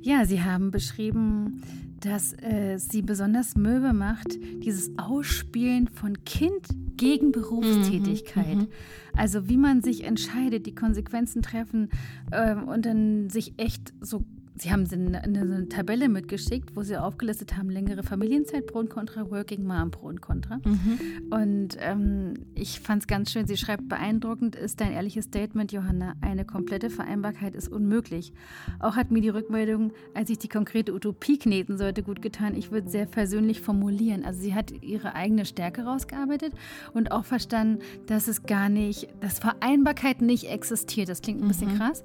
[0.00, 1.64] Ja, sie haben beschrieben,
[1.98, 8.54] dass äh, sie besonders Möbe macht, dieses Ausspielen von Kind gegen Berufstätigkeit.
[8.54, 8.68] Mhm, mhm,
[9.16, 11.88] also wie man sich entscheidet, die Konsequenzen treffen
[12.30, 14.22] äh, und dann sich echt so
[14.58, 19.30] Sie haben eine, eine, Tabelle mitgeschickt, wo Sie aufgelistet haben, längere Familienzeit pro und contra,
[19.30, 20.56] Working Mom pro und contra.
[20.56, 20.98] Mhm.
[21.30, 26.14] Und ähm, ich fand es ganz schön, sie schreibt, beeindruckend ist dein ehrliches Statement, Johanna.
[26.20, 28.32] Eine komplette Vereinbarkeit ist unmöglich.
[28.80, 32.56] Auch hat mir die Rückmeldung, als ich die konkrete Utopie kneten sollte, gut getan.
[32.56, 34.24] Ich würde sehr versöhnlich formulieren.
[34.24, 36.54] Also sie hat ihre eigene Stärke rausgearbeitet
[36.94, 41.08] und auch verstanden, dass es gar nicht, dass Vereinbarkeit nicht existiert.
[41.08, 41.78] Das klingt ein bisschen mhm.
[41.78, 42.04] krass.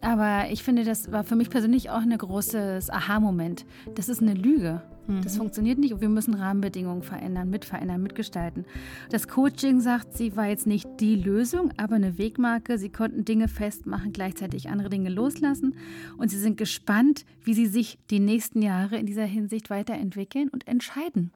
[0.00, 3.64] Aber ich finde, das war für mich persönlich auch ein großes Aha-Moment.
[3.94, 4.82] Das ist eine Lüge.
[5.22, 5.38] Das mhm.
[5.38, 8.64] funktioniert nicht und wir müssen Rahmenbedingungen verändern, mitverändern, mitgestalten.
[9.10, 12.78] Das Coaching sagt, sie war jetzt nicht die Lösung, aber eine Wegmarke.
[12.78, 15.76] Sie konnten Dinge festmachen, gleichzeitig andere Dinge loslassen
[16.18, 20.66] und sie sind gespannt, wie sie sich die nächsten Jahre in dieser Hinsicht weiterentwickeln und
[20.66, 21.32] entscheiden.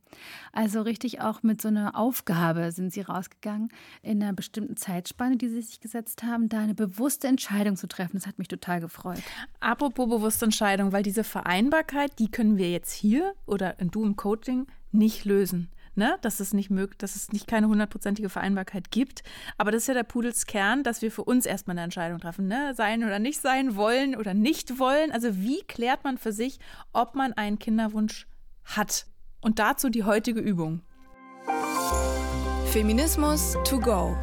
[0.53, 3.69] Also richtig auch mit so einer Aufgabe sind sie rausgegangen,
[4.03, 8.17] in einer bestimmten Zeitspanne, die sie sich gesetzt haben, da eine bewusste Entscheidung zu treffen.
[8.17, 9.23] Das hat mich total gefreut.
[9.61, 14.17] Apropos bewusste Entscheidung, weil diese Vereinbarkeit, die können wir jetzt hier oder oder du im
[14.17, 15.71] Coaching nicht lösen.
[15.97, 16.17] Ne?
[16.23, 19.23] Dass es nicht möglich, dass es nicht keine hundertprozentige Vereinbarkeit gibt.
[19.59, 22.75] Aber das ist ja der Pudelskern, dass wir für uns erstmal eine Entscheidung treffen, ne?
[22.75, 25.11] Sein oder nicht sein, wollen oder nicht wollen.
[25.11, 26.59] Also wie klärt man für sich,
[26.93, 28.29] ob man einen Kinderwunsch
[28.65, 29.07] hat?
[29.41, 30.83] Und dazu die heutige Übung.
[32.67, 34.17] Feminismus to go.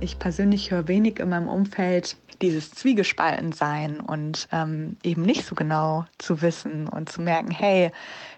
[0.00, 6.06] Ich persönlich höre wenig in meinem Umfeld dieses Zwiegespaltensein und ähm, eben nicht so genau
[6.18, 7.92] zu wissen und zu merken, hey,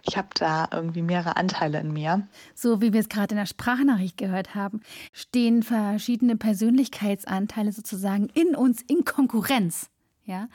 [0.08, 2.26] ich habe da irgendwie mehrere Anteile in mir.
[2.54, 4.80] So wie wir es gerade in der Sprachnachricht gehört haben,
[5.12, 9.88] stehen verschiedene Persönlichkeitsanteile sozusagen in uns in Konkurrenz.
[10.24, 10.48] Ja?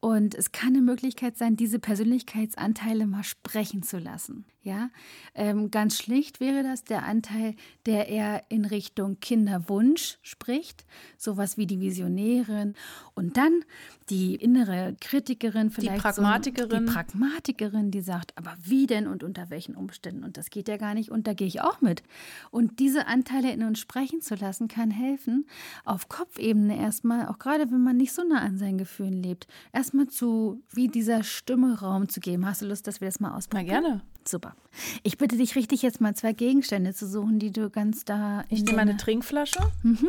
[0.00, 4.44] Und es kann eine Möglichkeit sein, diese Persönlichkeitsanteile mal sprechen zu lassen.
[4.66, 4.90] Ja,
[5.36, 7.54] ähm, ganz schlicht wäre das der Anteil,
[7.86, 10.84] der eher in Richtung Kinderwunsch spricht,
[11.16, 12.74] sowas wie die Visionärin
[13.14, 13.64] und dann
[14.10, 19.22] die innere Kritikerin, vielleicht die Pragmatikerin, so, die Pragmatikerin, die sagt, aber wie denn und
[19.22, 22.02] unter welchen Umständen und das geht ja gar nicht und da gehe ich auch mit.
[22.50, 25.46] Und diese Anteile in uns sprechen zu lassen, kann helfen,
[25.84, 29.95] auf Kopfebene erstmal, auch gerade wenn man nicht so nah an seinen Gefühlen lebt, erstmal
[30.04, 32.46] zu wie dieser Stimme Raum zu geben.
[32.46, 33.66] Hast du Lust, dass wir das mal ausprobieren?
[33.68, 34.02] Na gerne.
[34.28, 34.54] Super.
[35.02, 38.44] Ich bitte dich richtig jetzt mal zwei Gegenstände zu suchen, die du ganz da.
[38.48, 40.08] Ich nehme meine Trinkflasche mhm.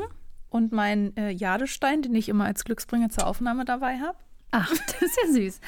[0.49, 4.17] und meinen äh, Jadestein, den ich immer als Glücksbringer zur Aufnahme dabei habe.
[4.51, 5.59] Ach, das ist ja süß.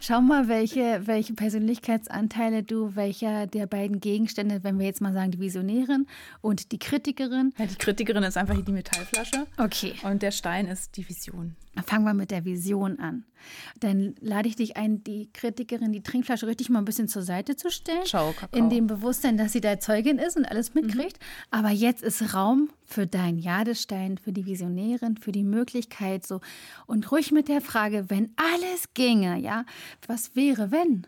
[0.00, 5.30] Schau mal, welche, welche Persönlichkeitsanteile du, welcher der beiden Gegenstände, wenn wir jetzt mal sagen,
[5.30, 6.06] die Visionärin
[6.40, 7.54] und die Kritikerin.
[7.58, 9.46] Ja, die Kritikerin ist einfach die Metallflasche.
[9.58, 9.94] Okay.
[10.02, 11.56] Und der Stein ist die Vision.
[11.84, 13.24] Fangen wir mit der Vision an.
[13.80, 17.54] Dann lade ich dich ein, die Kritikerin die Trinkflasche richtig mal ein bisschen zur Seite
[17.54, 18.06] zu stellen.
[18.06, 18.58] Schau, Kakao.
[18.58, 21.18] In dem Bewusstsein, dass sie da Zeugin ist und alles mitkriegt.
[21.18, 21.46] Mhm.
[21.50, 26.40] Aber jetzt ist Raum für dein Jadestein, für die Visionärin, für die Möglichkeit so.
[26.86, 29.64] Und ruhig mit der Frage, wenn alles ginge, ja,
[30.06, 31.06] was wäre, wenn?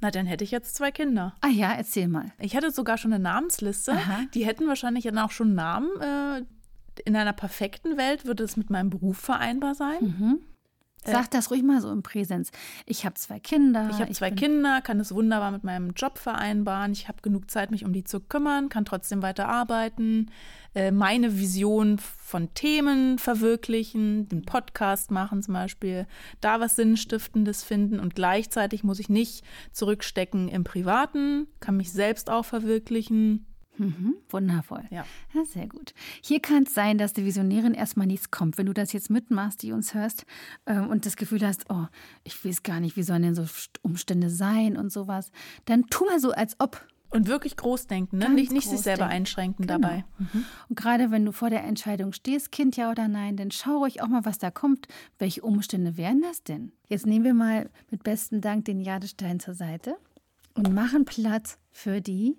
[0.00, 1.36] Na, dann hätte ich jetzt zwei Kinder.
[1.42, 2.32] Ah ja, erzähl mal.
[2.40, 3.92] Ich hatte sogar schon eine Namensliste.
[3.92, 4.24] Aha.
[4.34, 5.88] Die hätten wahrscheinlich dann auch schon Namen.
[6.00, 6.42] Äh,
[7.04, 10.00] in einer perfekten Welt würde es mit meinem Beruf vereinbar sein.
[10.00, 10.40] Mhm.
[11.04, 12.50] Sag das ruhig mal so im Präsens.
[12.86, 13.88] Ich habe zwei Kinder.
[13.90, 16.92] Ich habe zwei Kinder, kann es wunderbar mit meinem Job vereinbaren.
[16.92, 20.30] Ich habe genug Zeit, mich um die zu kümmern, kann trotzdem weiter arbeiten,
[20.74, 26.06] äh, meine Vision von Themen verwirklichen, den Podcast machen zum Beispiel,
[26.40, 32.30] da was Sinnstiftendes finden und gleichzeitig muss ich nicht zurückstecken im Privaten, kann mich selbst
[32.30, 33.46] auch verwirklichen.
[33.78, 34.84] Mhm, wundervoll.
[34.90, 35.04] Ja.
[35.34, 35.44] ja.
[35.44, 35.94] Sehr gut.
[36.22, 38.58] Hier kann es sein, dass der Visionärin erstmal nichts kommt.
[38.58, 40.26] Wenn du das jetzt mitmachst, die uns hörst
[40.66, 41.86] ähm, und das Gefühl hast, oh,
[42.24, 43.44] ich weiß gar nicht, wie sollen denn so
[43.82, 45.30] Umstände sein und sowas,
[45.64, 46.86] dann tu mal so, als ob.
[47.10, 48.30] Und wirklich groß denken, ne?
[48.30, 49.80] nicht, nicht sich selber einschränken genau.
[49.80, 50.04] dabei.
[50.18, 50.44] Mhm.
[50.70, 54.00] Und gerade wenn du vor der Entscheidung stehst, Kind ja oder nein, dann schau ruhig
[54.00, 54.88] auch mal, was da kommt.
[55.18, 56.72] Welche Umstände wären das denn?
[56.88, 59.96] Jetzt nehmen wir mal mit bestem Dank den Jadestein zur Seite
[60.54, 62.38] und machen Platz für die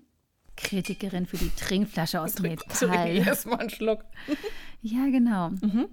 [0.56, 3.18] Kritikerin für die Trinkflasche aus Metall.
[3.26, 4.06] Erstmal einen Schluck.
[4.82, 5.50] Ja, genau.
[5.50, 5.88] Mhm.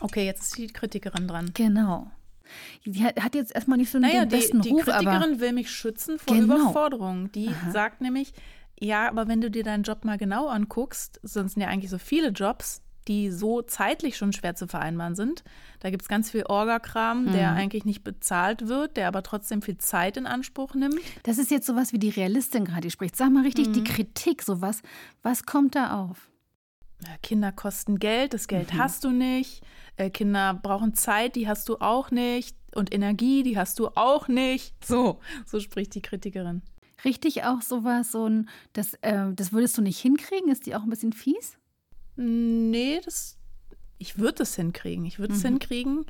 [0.00, 1.50] Okay, jetzt ist die Kritikerin dran.
[1.54, 2.10] Genau.
[2.84, 6.18] Die hat jetzt erstmal nicht so naja, besten die, Ruf, die Kritikerin will mich schützen
[6.18, 6.56] vor genau.
[6.56, 7.32] Überforderung.
[7.32, 7.70] Die Aha.
[7.70, 8.32] sagt nämlich,
[8.78, 11.98] ja, aber wenn du dir deinen Job mal genau anguckst, sonst sind ja eigentlich so
[11.98, 15.44] viele Jobs, die so zeitlich schon schwer zu vereinbaren sind.
[15.80, 17.58] Da gibt es ganz viel Orgakram, der mhm.
[17.58, 21.00] eigentlich nicht bezahlt wird, der aber trotzdem viel Zeit in Anspruch nimmt.
[21.22, 23.16] Das ist jetzt sowas, wie die Realistin gerade spricht.
[23.16, 23.72] Sag mal richtig, mhm.
[23.74, 24.82] die Kritik, sowas,
[25.22, 26.28] was kommt da auf?
[27.22, 28.78] Kinder kosten Geld, das Geld mhm.
[28.78, 29.62] hast du nicht.
[29.96, 32.56] Äh, Kinder brauchen Zeit, die hast du auch nicht.
[32.74, 34.74] Und Energie, die hast du auch nicht.
[34.84, 36.62] So, so spricht die Kritikerin.
[37.04, 40.50] Richtig auch sowas, so ein, das, äh, das würdest du nicht hinkriegen?
[40.50, 41.58] Ist die auch ein bisschen fies?
[42.16, 43.36] Nee, das,
[43.98, 45.04] ich würde es hinkriegen.
[45.04, 45.48] Ich würde es mhm.
[45.48, 46.06] hinkriegen.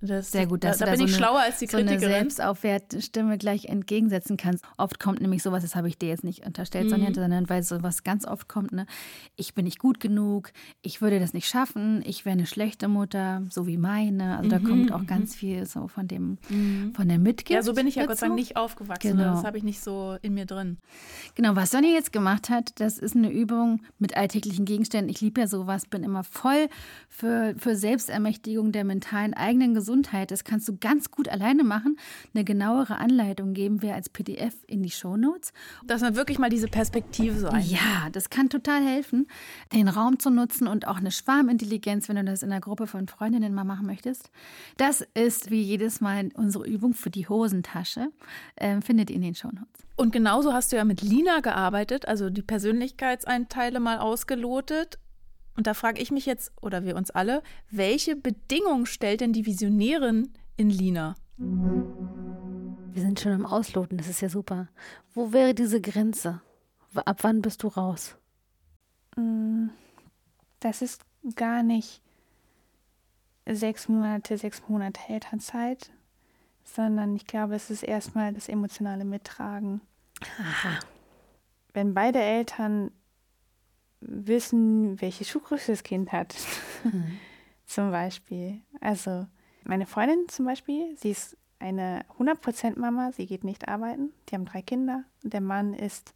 [0.00, 2.00] Das, Sehr gut, dass da, da bin so ich eine, schlauer als die Kritikerin.
[2.00, 4.64] So eine Selbstaufwertstimme gleich entgegensetzen kannst.
[4.76, 6.90] Oft kommt nämlich sowas, das habe ich dir jetzt nicht unterstellt, mhm.
[6.90, 8.86] sondern, sondern weil sowas ganz oft kommt, ne?
[9.34, 13.42] Ich bin nicht gut genug, ich würde das nicht schaffen, ich wäre eine schlechte Mutter,
[13.50, 14.36] so wie meine.
[14.36, 14.64] Also da mhm.
[14.64, 15.38] kommt auch ganz mhm.
[15.38, 16.92] viel so von dem, mhm.
[16.94, 17.50] von der Mitgift.
[17.50, 18.10] Ja, so bin ich ja dazu.
[18.10, 19.16] Gott sei Dank nicht aufgewachsen.
[19.16, 19.34] Genau.
[19.34, 20.78] Das habe ich nicht so in mir drin.
[21.34, 25.10] Genau, was Sonja jetzt gemacht hat, das ist eine Übung mit alltäglichen Gegenständen.
[25.10, 26.68] Ich liebe ja sowas, bin immer voll
[27.08, 31.96] für, für Selbstermächtigung der mentalen eigenen Gesundheit Gesundheit, das kannst du ganz gut alleine machen.
[32.34, 35.54] Eine genauere Anleitung geben wir als PDF in die Shownotes.
[35.86, 37.70] Dass man wirklich mal diese Perspektive so einnimmt.
[37.70, 39.26] Ja, das kann total helfen,
[39.72, 43.08] den Raum zu nutzen und auch eine Schwarmintelligenz, wenn du das in einer Gruppe von
[43.08, 44.30] Freundinnen mal machen möchtest.
[44.76, 48.08] Das ist wie jedes Mal unsere Übung für die Hosentasche.
[48.58, 49.86] Ähm, findet ihr in den Shownotes.
[49.96, 54.98] Und genauso hast du ja mit Lina gearbeitet, also die Persönlichkeitseinteilen mal ausgelotet.
[55.58, 59.44] Und da frage ich mich jetzt, oder wir uns alle, welche Bedingungen stellt denn die
[59.44, 61.16] Visionärin in Lina?
[61.36, 64.68] Wir sind schon am Ausloten, das ist ja super.
[65.14, 66.40] Wo wäre diese Grenze?
[66.94, 68.16] Ab wann bist du raus?
[69.16, 69.70] Mm,
[70.60, 71.02] das ist
[71.34, 72.02] gar nicht
[73.44, 75.90] sechs Monate, sechs Monate Elternzeit,
[76.62, 79.80] sondern ich glaube, es ist erstmal das emotionale Mittragen.
[80.38, 80.78] Aha.
[81.72, 82.92] Wenn beide Eltern
[84.00, 86.34] wissen, welche Schuhgröße das Kind hat.
[86.84, 87.18] Mhm.
[87.66, 88.60] zum Beispiel.
[88.80, 89.26] Also
[89.64, 94.44] meine Freundin zum Beispiel, sie ist eine 100% Mama, sie geht nicht arbeiten, die haben
[94.44, 96.14] drei Kinder, der Mann ist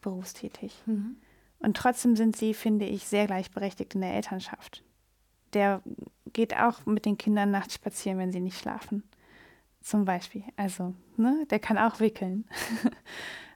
[0.00, 0.82] berufstätig.
[0.86, 1.16] Mhm.
[1.58, 4.84] Und trotzdem sind sie, finde ich, sehr gleichberechtigt in der Elternschaft.
[5.52, 5.82] Der
[6.32, 9.02] geht auch mit den Kindern nachts spazieren, wenn sie nicht schlafen.
[9.80, 10.44] Zum Beispiel.
[10.56, 12.44] Also, ne, der kann auch wickeln.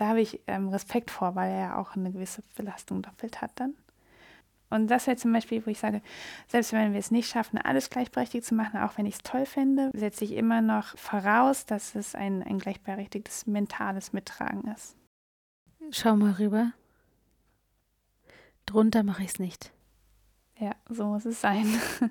[0.00, 3.52] da habe ich ähm, Respekt vor, weil er ja auch eine gewisse Belastung doppelt hat
[3.56, 3.74] dann.
[4.70, 6.00] Und das wäre zum Beispiel, wo ich sage,
[6.46, 9.44] selbst wenn wir es nicht schaffen, alles gleichberechtigt zu machen, auch wenn ich es toll
[9.44, 14.96] finde, setze ich immer noch voraus, dass es ein, ein gleichberechtigtes mentales Mittragen ist.
[15.90, 16.72] Schau mal rüber.
[18.64, 19.72] Drunter mache ich es nicht.
[20.58, 21.66] Ja, so muss es sein.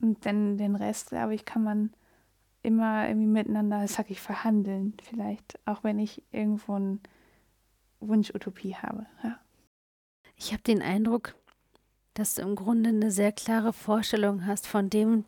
[0.00, 1.92] Und dann den Rest, glaube ich, kann man
[2.62, 6.98] immer irgendwie miteinander, sag ich, verhandeln, vielleicht, auch wenn ich irgendwo eine
[8.00, 9.06] Wunschutopie habe.
[9.22, 9.38] Ja.
[10.36, 11.34] Ich habe den Eindruck,
[12.14, 15.24] dass du im Grunde eine sehr klare Vorstellung hast von dem,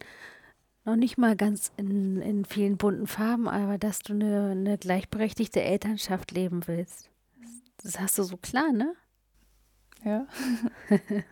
[0.84, 5.62] noch nicht mal ganz in, in vielen bunten Farben, aber dass du eine, eine gleichberechtigte
[5.62, 7.10] Elternschaft leben willst.
[7.78, 8.94] Das hast du so klar, ne?
[10.04, 10.26] Ja.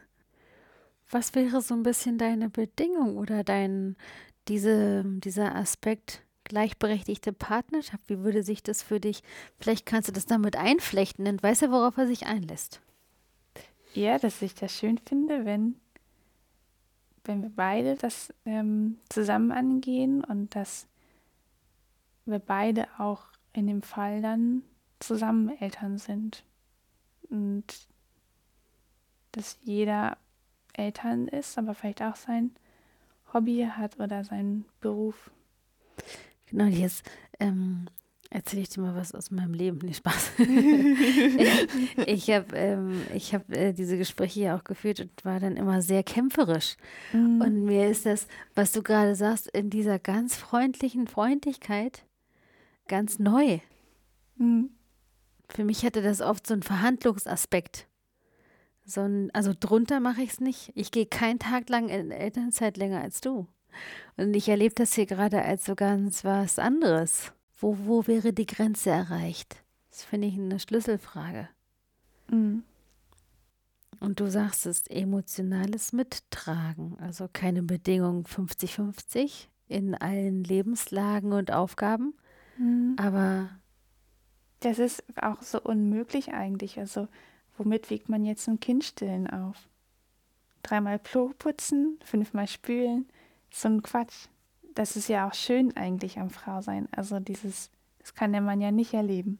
[1.10, 3.96] Was wäre so ein bisschen deine Bedingung oder dein,
[4.48, 9.22] diese, dieser Aspekt gleichberechtigte Partnerschaft, wie würde sich das für dich,
[9.58, 12.80] vielleicht kannst du das damit einflechten, dann weiß er, worauf er sich einlässt.
[13.94, 15.76] Ja, dass ich das schön finde, wenn,
[17.24, 20.86] wenn wir beide das ähm, zusammen angehen und dass
[22.24, 24.62] wir beide auch in dem Fall dann
[24.98, 26.44] zusammen Eltern sind.
[27.28, 27.64] Und
[29.32, 30.16] dass jeder
[30.72, 32.54] Eltern ist, aber vielleicht auch sein
[33.32, 35.30] Hobby hat oder seinen Beruf.
[36.50, 37.08] Genau, jetzt
[37.40, 37.86] ähm,
[38.30, 39.78] erzähle ich dir mal was aus meinem Leben.
[39.82, 40.32] Nee, Spaß.
[40.38, 45.82] ich ich habe ähm, hab, äh, diese Gespräche ja auch geführt und war dann immer
[45.82, 46.76] sehr kämpferisch.
[47.12, 47.40] Mhm.
[47.40, 52.04] Und mir ist das, was du gerade sagst, in dieser ganz freundlichen Freundlichkeit
[52.88, 53.60] ganz neu.
[54.36, 54.70] Mhm.
[55.48, 57.86] Für mich hatte das oft so einen Verhandlungsaspekt.
[58.84, 60.72] So ein, also drunter mache ich es nicht.
[60.74, 63.46] Ich gehe keinen Tag lang in Elternzeit länger als du.
[64.16, 67.32] Und ich erlebe das hier gerade als so ganz was anderes.
[67.58, 69.62] Wo, wo wäre die Grenze erreicht?
[69.90, 71.48] Das finde ich eine Schlüsselfrage.
[72.28, 72.64] Mhm.
[74.00, 82.14] Und du sagst es, emotionales Mittragen, also keine Bedingung 50-50 in allen Lebenslagen und Aufgaben,
[82.58, 82.96] mhm.
[82.98, 83.48] aber
[84.58, 86.78] das ist auch so unmöglich eigentlich.
[86.78, 87.06] Also,
[87.56, 89.68] womit wiegt man jetzt ein Kind stillen auf?
[90.62, 93.06] Dreimal Klo putzen, fünfmal spülen,
[93.50, 94.28] so ein Quatsch.
[94.74, 96.88] Das ist ja auch schön eigentlich am Frausein.
[96.92, 99.38] Also dieses, das kann der Mann ja nicht erleben.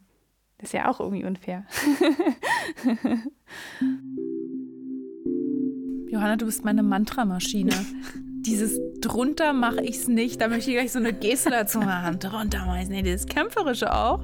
[0.58, 1.64] Das ist ja auch irgendwie unfair.
[6.08, 7.74] Johanna, du bist meine Mantramaschine.
[8.42, 10.40] dieses drunter mache ich es nicht.
[10.40, 12.18] Da möchte ich gleich so eine Geste dazu machen.
[12.18, 13.06] Drunter mache ich es nicht.
[13.06, 14.20] Das Kämpferische auch.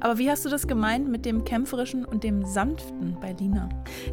[0.00, 3.68] Aber wie hast du das gemeint mit dem Kämpferischen und dem Sanften bei Lina?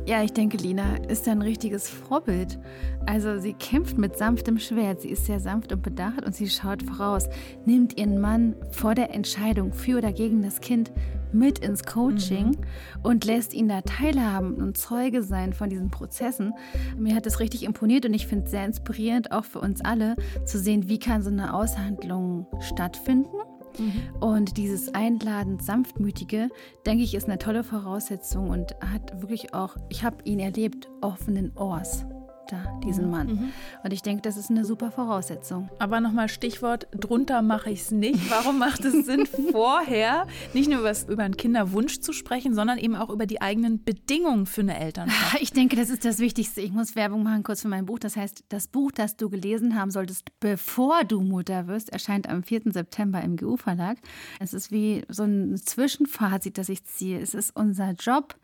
[0.06, 2.60] Ja, ich denke, Lina ist ein richtiges Vorbild.
[3.06, 5.02] Also sie kämpft mit sanftem Schwert.
[5.02, 7.28] Sie ist sehr sanft und bedacht und sie schaut voraus.
[7.66, 10.92] Nimmt ihren Mann vor der Entscheidung für oder gegen das Kind
[11.36, 12.56] mit ins Coaching mhm.
[13.04, 16.54] und lässt ihn da teilhaben und Zeuge sein von diesen Prozessen.
[16.98, 20.16] Mir hat das richtig imponiert und ich finde es sehr inspirierend, auch für uns alle,
[20.46, 23.38] zu sehen, wie kann so eine Aushandlung stattfinden.
[23.78, 23.94] Mhm.
[24.22, 26.50] Und dieses einladend sanftmütige,
[26.86, 31.52] denke ich, ist eine tolle Voraussetzung und hat wirklich auch, ich habe ihn erlebt, offenen
[31.58, 32.06] Ohrs
[32.48, 33.12] da, diesen mhm.
[33.12, 33.28] Mann.
[33.28, 33.54] Mhm.
[33.84, 35.70] Und ich denke, das ist eine super Voraussetzung.
[35.80, 38.30] Aber nochmal Stichwort, drunter mache ich es nicht.
[38.30, 42.96] Warum macht es Sinn, vorher nicht nur über, über einen Kinderwunsch zu sprechen, sondern eben
[42.96, 45.42] auch über die eigenen Bedingungen für eine Elternschaft?
[45.46, 46.62] Ich denke, das ist das Wichtigste.
[46.62, 48.00] Ich muss Werbung machen kurz für mein Buch.
[48.00, 52.42] Das heißt, das Buch, das du gelesen haben solltest, bevor du Mutter wirst, erscheint am
[52.42, 52.62] 4.
[52.72, 53.98] September im GU-Verlag.
[54.40, 57.20] Es ist wie so ein Zwischenfazit, das ich ziehe.
[57.20, 58.36] Es ist unser Job,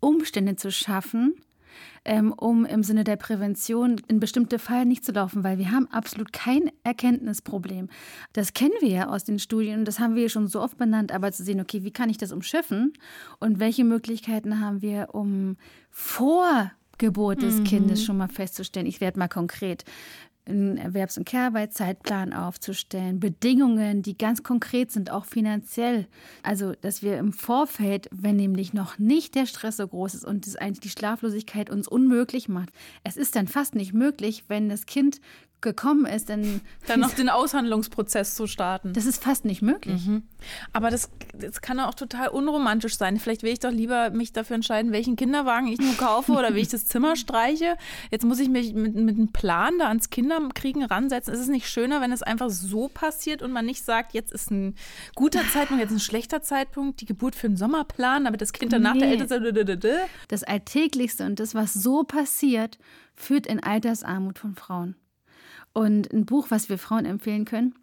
[0.00, 1.34] Umstände zu schaffen,
[2.04, 5.88] ähm, um im Sinne der Prävention in bestimmte Fallen nicht zu laufen, weil wir haben
[5.90, 7.88] absolut kein Erkenntnisproblem.
[8.32, 11.12] Das kennen wir ja aus den Studien und das haben wir schon so oft benannt,
[11.12, 12.92] aber zu sehen, okay, wie kann ich das umschiffen
[13.40, 15.56] und welche Möglichkeiten haben wir, um
[15.90, 17.64] vor Geburt des mhm.
[17.64, 18.86] Kindes schon mal festzustellen.
[18.86, 19.84] Ich werde mal konkret
[20.46, 26.06] einen Erwerbs- und Kehrarbeitszeitplan aufzustellen, Bedingungen, die ganz konkret sind, auch finanziell.
[26.42, 30.46] Also, dass wir im Vorfeld, wenn nämlich noch nicht der Stress so groß ist und
[30.46, 32.70] das eigentlich die Schlaflosigkeit uns unmöglich macht,
[33.04, 35.20] es ist dann fast nicht möglich, wenn das Kind
[35.64, 36.60] gekommen ist, dann.
[36.86, 38.92] Dann noch den Aushandlungsprozess zu starten.
[38.92, 40.06] Das ist fast nicht möglich.
[40.06, 40.22] Mhm.
[40.72, 43.18] Aber das, das kann auch total unromantisch sein.
[43.18, 46.60] Vielleicht will ich doch lieber mich dafür entscheiden, welchen Kinderwagen ich nur kaufe oder wie
[46.60, 47.76] ich das Zimmer streiche.
[48.10, 51.34] Jetzt muss ich mich mit, mit einem Plan da ans Kinderkriegen ransetzen.
[51.34, 54.50] Ist es nicht schöner, wenn es einfach so passiert und man nicht sagt, jetzt ist
[54.50, 54.76] ein
[55.14, 58.94] guter Zeitpunkt, jetzt ein schlechter Zeitpunkt, die Geburt für einen Sommerplan, damit das Kind danach
[58.94, 59.00] nee.
[59.00, 59.26] der Eltern.
[60.28, 62.78] Das Alltäglichste und das, was so passiert,
[63.14, 64.96] führt in Altersarmut von Frauen.
[65.74, 67.74] Und ein Buch, was wir Frauen empfehlen können,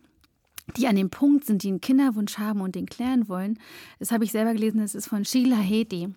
[0.78, 3.60] die an dem Punkt sind, die einen Kinderwunsch haben und den klären wollen,
[4.00, 6.10] das habe ich selber gelesen, das ist von Sheila Hedi.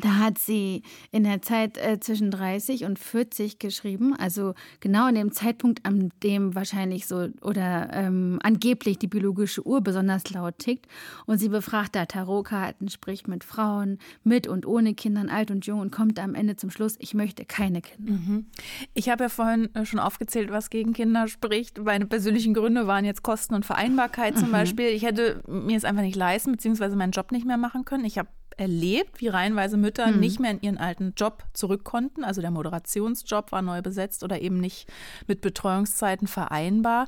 [0.00, 5.14] Da hat sie in der Zeit äh, zwischen 30 und 40 geschrieben, also genau in
[5.14, 10.86] dem Zeitpunkt, an dem wahrscheinlich so oder ähm, angeblich die biologische Uhr besonders laut tickt.
[11.26, 15.78] Und sie befragt da Tarotkarten, spricht mit Frauen, mit und ohne Kindern, alt und jung
[15.78, 18.12] und kommt am Ende zum Schluss, ich möchte keine Kinder.
[18.12, 18.46] Mhm.
[18.94, 21.78] Ich habe ja vorhin äh, schon aufgezählt, was gegen Kinder spricht.
[21.78, 24.52] Meine persönlichen Gründe waren jetzt Kosten und Vereinbarkeit zum mhm.
[24.52, 24.86] Beispiel.
[24.88, 28.04] Ich hätte mir es einfach nicht leisten, beziehungsweise meinen Job nicht mehr machen können.
[28.04, 30.20] Ich habe erlebt, wie reihenweise Mütter mhm.
[30.20, 32.24] nicht mehr in ihren alten Job zurück konnten.
[32.24, 34.90] Also der Moderationsjob war neu besetzt oder eben nicht
[35.26, 37.06] mit Betreuungszeiten vereinbar.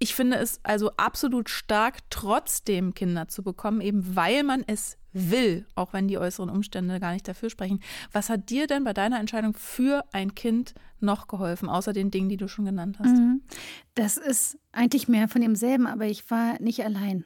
[0.00, 5.66] Ich finde es also absolut stark, trotzdem Kinder zu bekommen, eben weil man es will,
[5.74, 7.80] auch wenn die äußeren Umstände gar nicht dafür sprechen.
[8.12, 12.28] Was hat dir denn bei deiner Entscheidung für ein Kind noch geholfen, außer den Dingen,
[12.28, 13.16] die du schon genannt hast?
[13.16, 13.42] Mhm.
[13.94, 17.24] Das ist eigentlich mehr von demselben, aber ich war nicht allein.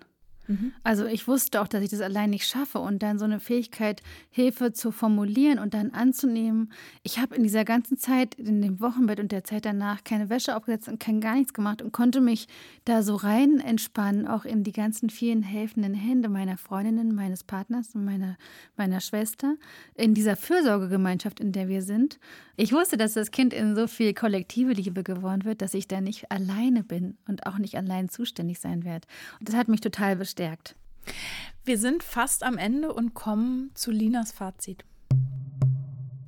[0.49, 0.73] Mhm.
[0.83, 4.03] Also ich wusste auch, dass ich das allein nicht schaffe und dann so eine Fähigkeit,
[4.31, 6.73] Hilfe zu formulieren und dann anzunehmen.
[7.03, 10.57] Ich habe in dieser ganzen Zeit, in dem Wochenbett und der Zeit danach, keine Wäsche
[10.57, 12.49] aufgesetzt und kein gar nichts gemacht und konnte mich
[12.85, 17.95] da so rein entspannen, auch in die ganzen vielen helfenden Hände meiner Freundinnen, meines Partners
[17.95, 18.37] und meiner,
[18.77, 19.57] meiner Schwester,
[19.95, 22.19] in dieser Fürsorgegemeinschaft, in der wir sind.
[22.57, 26.01] Ich wusste, dass das Kind in so viel kollektive Liebe geworden wird, dass ich da
[26.01, 29.07] nicht alleine bin und auch nicht allein zuständig sein werde.
[29.39, 30.75] Und das hat mich total bestärkt bestärkt.
[31.65, 34.85] Wir sind fast am Ende und kommen zu Linas Fazit.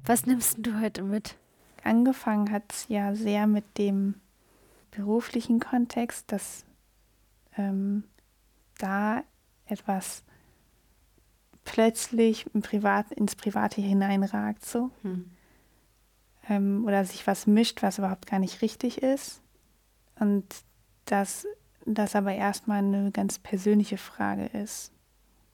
[0.05, 1.37] Was nimmst du heute mit?
[1.83, 4.15] Angefangen hat es ja sehr mit dem
[4.93, 6.65] beruflichen Kontext, dass
[7.57, 8.05] ähm,
[8.79, 9.25] da
[9.67, 10.23] etwas
[11.65, 14.91] plötzlich im Privat, ins Private hineinragt, so.
[15.03, 15.31] Hm.
[16.49, 19.41] Ähm, oder sich was mischt, was überhaupt gar nicht richtig ist.
[20.21, 20.45] Und
[21.07, 21.47] das
[21.87, 24.93] das aber erstmal eine ganz persönliche Frage ist.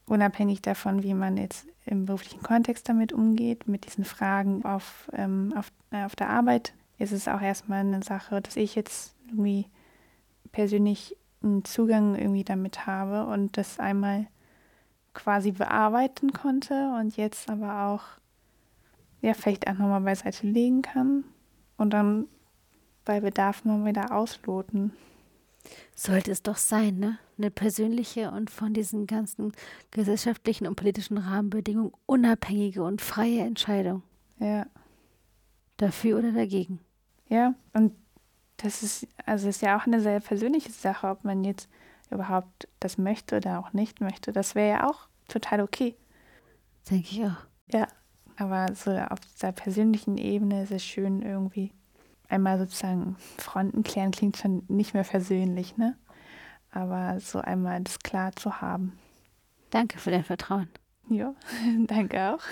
[0.07, 5.53] Unabhängig davon, wie man jetzt im beruflichen Kontext damit umgeht, mit diesen Fragen auf, ähm,
[5.57, 9.67] auf, äh, auf der Arbeit, ist es auch erstmal eine Sache, dass ich jetzt irgendwie
[10.53, 14.27] persönlich einen Zugang irgendwie damit habe und das einmal
[15.15, 18.03] quasi bearbeiten konnte und jetzt aber auch
[19.23, 21.25] ja vielleicht auch nochmal beiseite legen kann
[21.77, 22.27] und dann
[23.05, 24.93] bei Bedarf mal wieder ausloten.
[25.95, 27.19] Sollte es doch sein, ne?
[27.39, 29.53] Eine persönliche und von diesen ganzen
[29.91, 34.03] gesellschaftlichen und politischen Rahmenbedingungen unabhängige und freie Entscheidung.
[34.39, 34.67] Ja.
[35.77, 36.81] Dafür oder dagegen.
[37.29, 37.95] Ja, und
[38.59, 41.69] das ist, also ist ja auch eine sehr persönliche Sache, ob man jetzt
[42.11, 44.33] überhaupt das möchte oder auch nicht möchte.
[44.33, 45.97] Das wäre ja auch total okay.
[46.91, 47.47] Denke ich auch.
[47.73, 47.89] Ja,
[48.37, 51.73] aber so auf dieser persönlichen Ebene ist es schön irgendwie
[52.31, 55.97] einmal sozusagen Fronten klären klingt schon nicht mehr versöhnlich, ne?
[56.71, 58.99] Aber so einmal das klar zu haben.
[59.71, 60.69] Danke für dein Vertrauen.
[61.09, 61.35] Ja,
[61.87, 62.43] danke auch.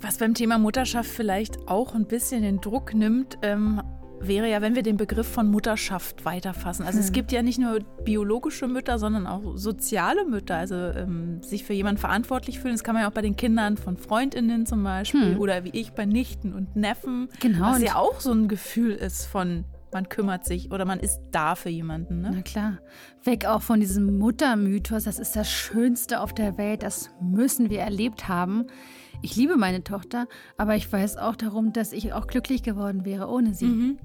[0.00, 3.82] Was beim Thema Mutterschaft vielleicht auch ein bisschen den Druck nimmt, ähm,
[4.20, 6.84] wäre ja, wenn wir den Begriff von Mutterschaft weiterfassen.
[6.84, 7.04] Also hm.
[7.04, 10.56] es gibt ja nicht nur biologische Mütter, sondern auch soziale Mütter.
[10.56, 13.76] Also ähm, sich für jemanden verantwortlich fühlen, das kann man ja auch bei den Kindern
[13.76, 15.40] von Freundinnen zum Beispiel hm.
[15.40, 17.28] oder wie ich bei Nichten und Neffen.
[17.40, 17.72] Genau.
[17.72, 21.56] Was ja auch so ein Gefühl ist von man kümmert sich oder man ist da
[21.56, 22.20] für jemanden.
[22.20, 22.30] Ne?
[22.32, 22.78] Na klar.
[23.24, 27.80] Weg auch von diesem Muttermythos, das ist das Schönste auf der Welt, das müssen wir
[27.80, 28.66] erlebt haben.
[29.22, 33.28] Ich liebe meine Tochter, aber ich weiß auch darum, dass ich auch glücklich geworden wäre
[33.28, 33.66] ohne sie.
[33.66, 33.98] Mhm.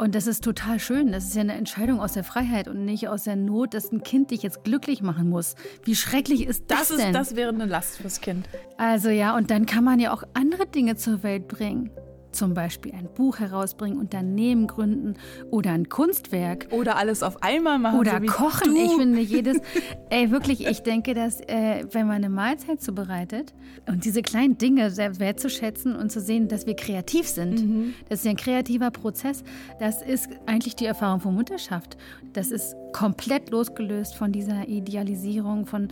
[0.00, 1.10] Und das ist total schön.
[1.10, 4.02] Das ist ja eine Entscheidung aus der Freiheit und nicht aus der Not, dass ein
[4.02, 5.56] Kind dich jetzt glücklich machen muss.
[5.82, 7.12] Wie schrecklich ist das, das denn?
[7.12, 8.48] das wäre eine Last fürs Kind.
[8.76, 11.90] Also ja, und dann kann man ja auch andere Dinge zur Welt bringen
[12.32, 15.14] zum Beispiel ein Buch herausbringen, Unternehmen gründen
[15.50, 16.68] oder ein Kunstwerk.
[16.70, 17.98] Oder alles auf einmal machen.
[17.98, 18.74] Oder so kochen.
[18.74, 18.84] Du.
[18.84, 19.58] Ich finde jedes,
[20.10, 23.54] ey, wirklich, ich denke, dass äh, wenn man eine Mahlzeit zubereitet
[23.86, 27.94] und diese kleinen Dinge sehr wertzuschätzen und zu sehen, dass wir kreativ sind, mhm.
[28.08, 29.42] das ist ja ein kreativer Prozess,
[29.80, 31.96] das ist eigentlich die Erfahrung von Mutterschaft.
[32.32, 35.88] Das ist komplett losgelöst von dieser Idealisierung von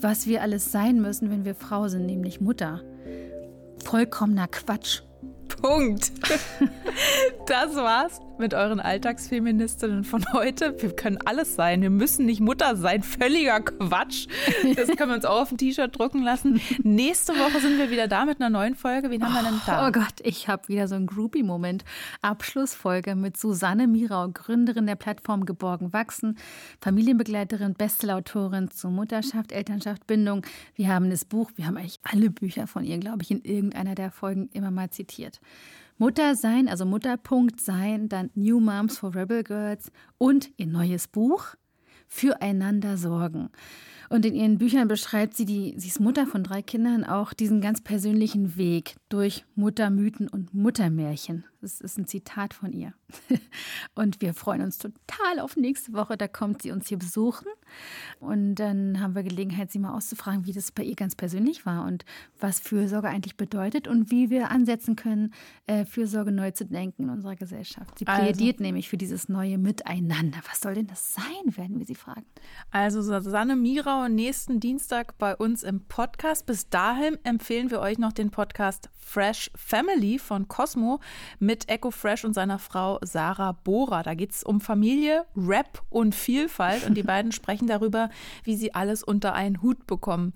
[0.00, 2.82] was wir alles sein müssen, wenn wir Frau sind, nämlich Mutter.
[3.84, 5.02] Vollkommener Quatsch.
[5.60, 6.12] Punkt.
[7.48, 10.74] Das war's mit euren Alltagsfeministinnen von heute.
[10.82, 11.80] Wir können alles sein.
[11.80, 13.02] Wir müssen nicht Mutter sein.
[13.02, 14.26] Völliger Quatsch.
[14.76, 16.60] Das können wir uns auch auf ein T-Shirt drucken lassen.
[16.82, 19.10] Nächste Woche sind wir wieder da mit einer neuen Folge.
[19.10, 19.88] Wen haben wir denn da?
[19.88, 21.86] Oh Gott, ich habe wieder so einen Groupie-Moment.
[22.20, 26.36] Abschlussfolge mit Susanne Mirau, Gründerin der Plattform Geborgen Wachsen,
[26.82, 30.42] Familienbegleiterin, Bestsellerautorin zur Mutterschaft, Elternschaft, Bindung.
[30.74, 33.94] Wir haben das Buch, wir haben eigentlich alle Bücher von ihr, glaube ich, in irgendeiner
[33.94, 35.40] der Folgen immer mal zitiert.
[35.98, 41.54] Mutter sein, also Mutterpunkt sein, dann New Moms for Rebel Girls und ihr neues Buch
[42.06, 43.50] Füreinander sorgen.
[44.08, 47.60] Und in ihren Büchern beschreibt sie, die, sie ist Mutter von drei Kindern, auch diesen
[47.60, 51.44] ganz persönlichen Weg durch Muttermythen und Muttermärchen.
[51.60, 52.92] Das ist ein Zitat von ihr.
[53.94, 56.16] Und wir freuen uns total auf nächste Woche.
[56.16, 57.48] Da kommt sie uns hier besuchen.
[58.20, 61.84] Und dann haben wir Gelegenheit, sie mal auszufragen, wie das bei ihr ganz persönlich war
[61.84, 62.04] und
[62.38, 65.34] was Fürsorge eigentlich bedeutet und wie wir ansetzen können,
[65.66, 67.98] äh, Fürsorge neu zu denken in unserer Gesellschaft.
[67.98, 68.64] Sie also plädiert also.
[68.64, 70.38] nämlich für dieses neue Miteinander.
[70.48, 72.24] Was soll denn das sein, werden wir sie fragen.
[72.70, 76.46] Also Susanne Mirau nächsten Dienstag bei uns im Podcast.
[76.46, 81.00] Bis dahin empfehlen wir euch noch den Podcast Fresh Family von Cosmo
[81.48, 84.02] mit Echo Fresh und seiner Frau Sarah Bohrer.
[84.02, 88.10] Da geht es um Familie, Rap und Vielfalt und die beiden sprechen darüber,
[88.44, 90.34] wie sie alles unter einen Hut bekommen.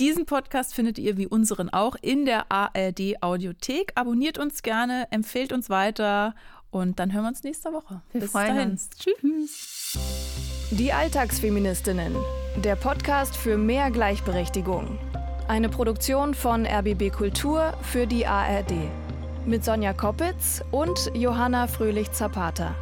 [0.00, 3.92] Diesen Podcast findet ihr wie unseren auch in der ARD Audiothek.
[3.94, 6.34] Abonniert uns gerne, empfehlt uns weiter
[6.72, 8.02] und dann hören wir uns nächste Woche.
[8.10, 8.70] Wir Bis freuen dahin.
[8.72, 8.90] uns.
[8.98, 9.96] Tschüss.
[10.72, 12.16] Die Alltagsfeministinnen,
[12.56, 14.98] der Podcast für mehr Gleichberechtigung.
[15.46, 18.72] Eine Produktion von RBB Kultur für die ARD.
[19.44, 22.76] Mit Sonja Koppitz und Johanna Fröhlich-Zapata.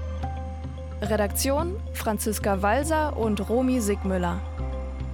[1.00, 4.38] Redaktion Franziska Walser und Romy Sigmüller.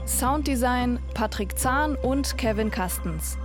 [0.07, 3.39] Sounddesign Patrick Zahn und Kevin Kastens.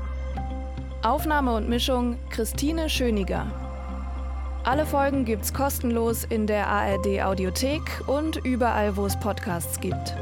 [1.03, 3.45] Aufnahme und Mischung Christine Schöniger.
[4.63, 10.15] Alle Folgen gibt's kostenlos in der ARD Audiothek und überall, wo es Podcasts gibt.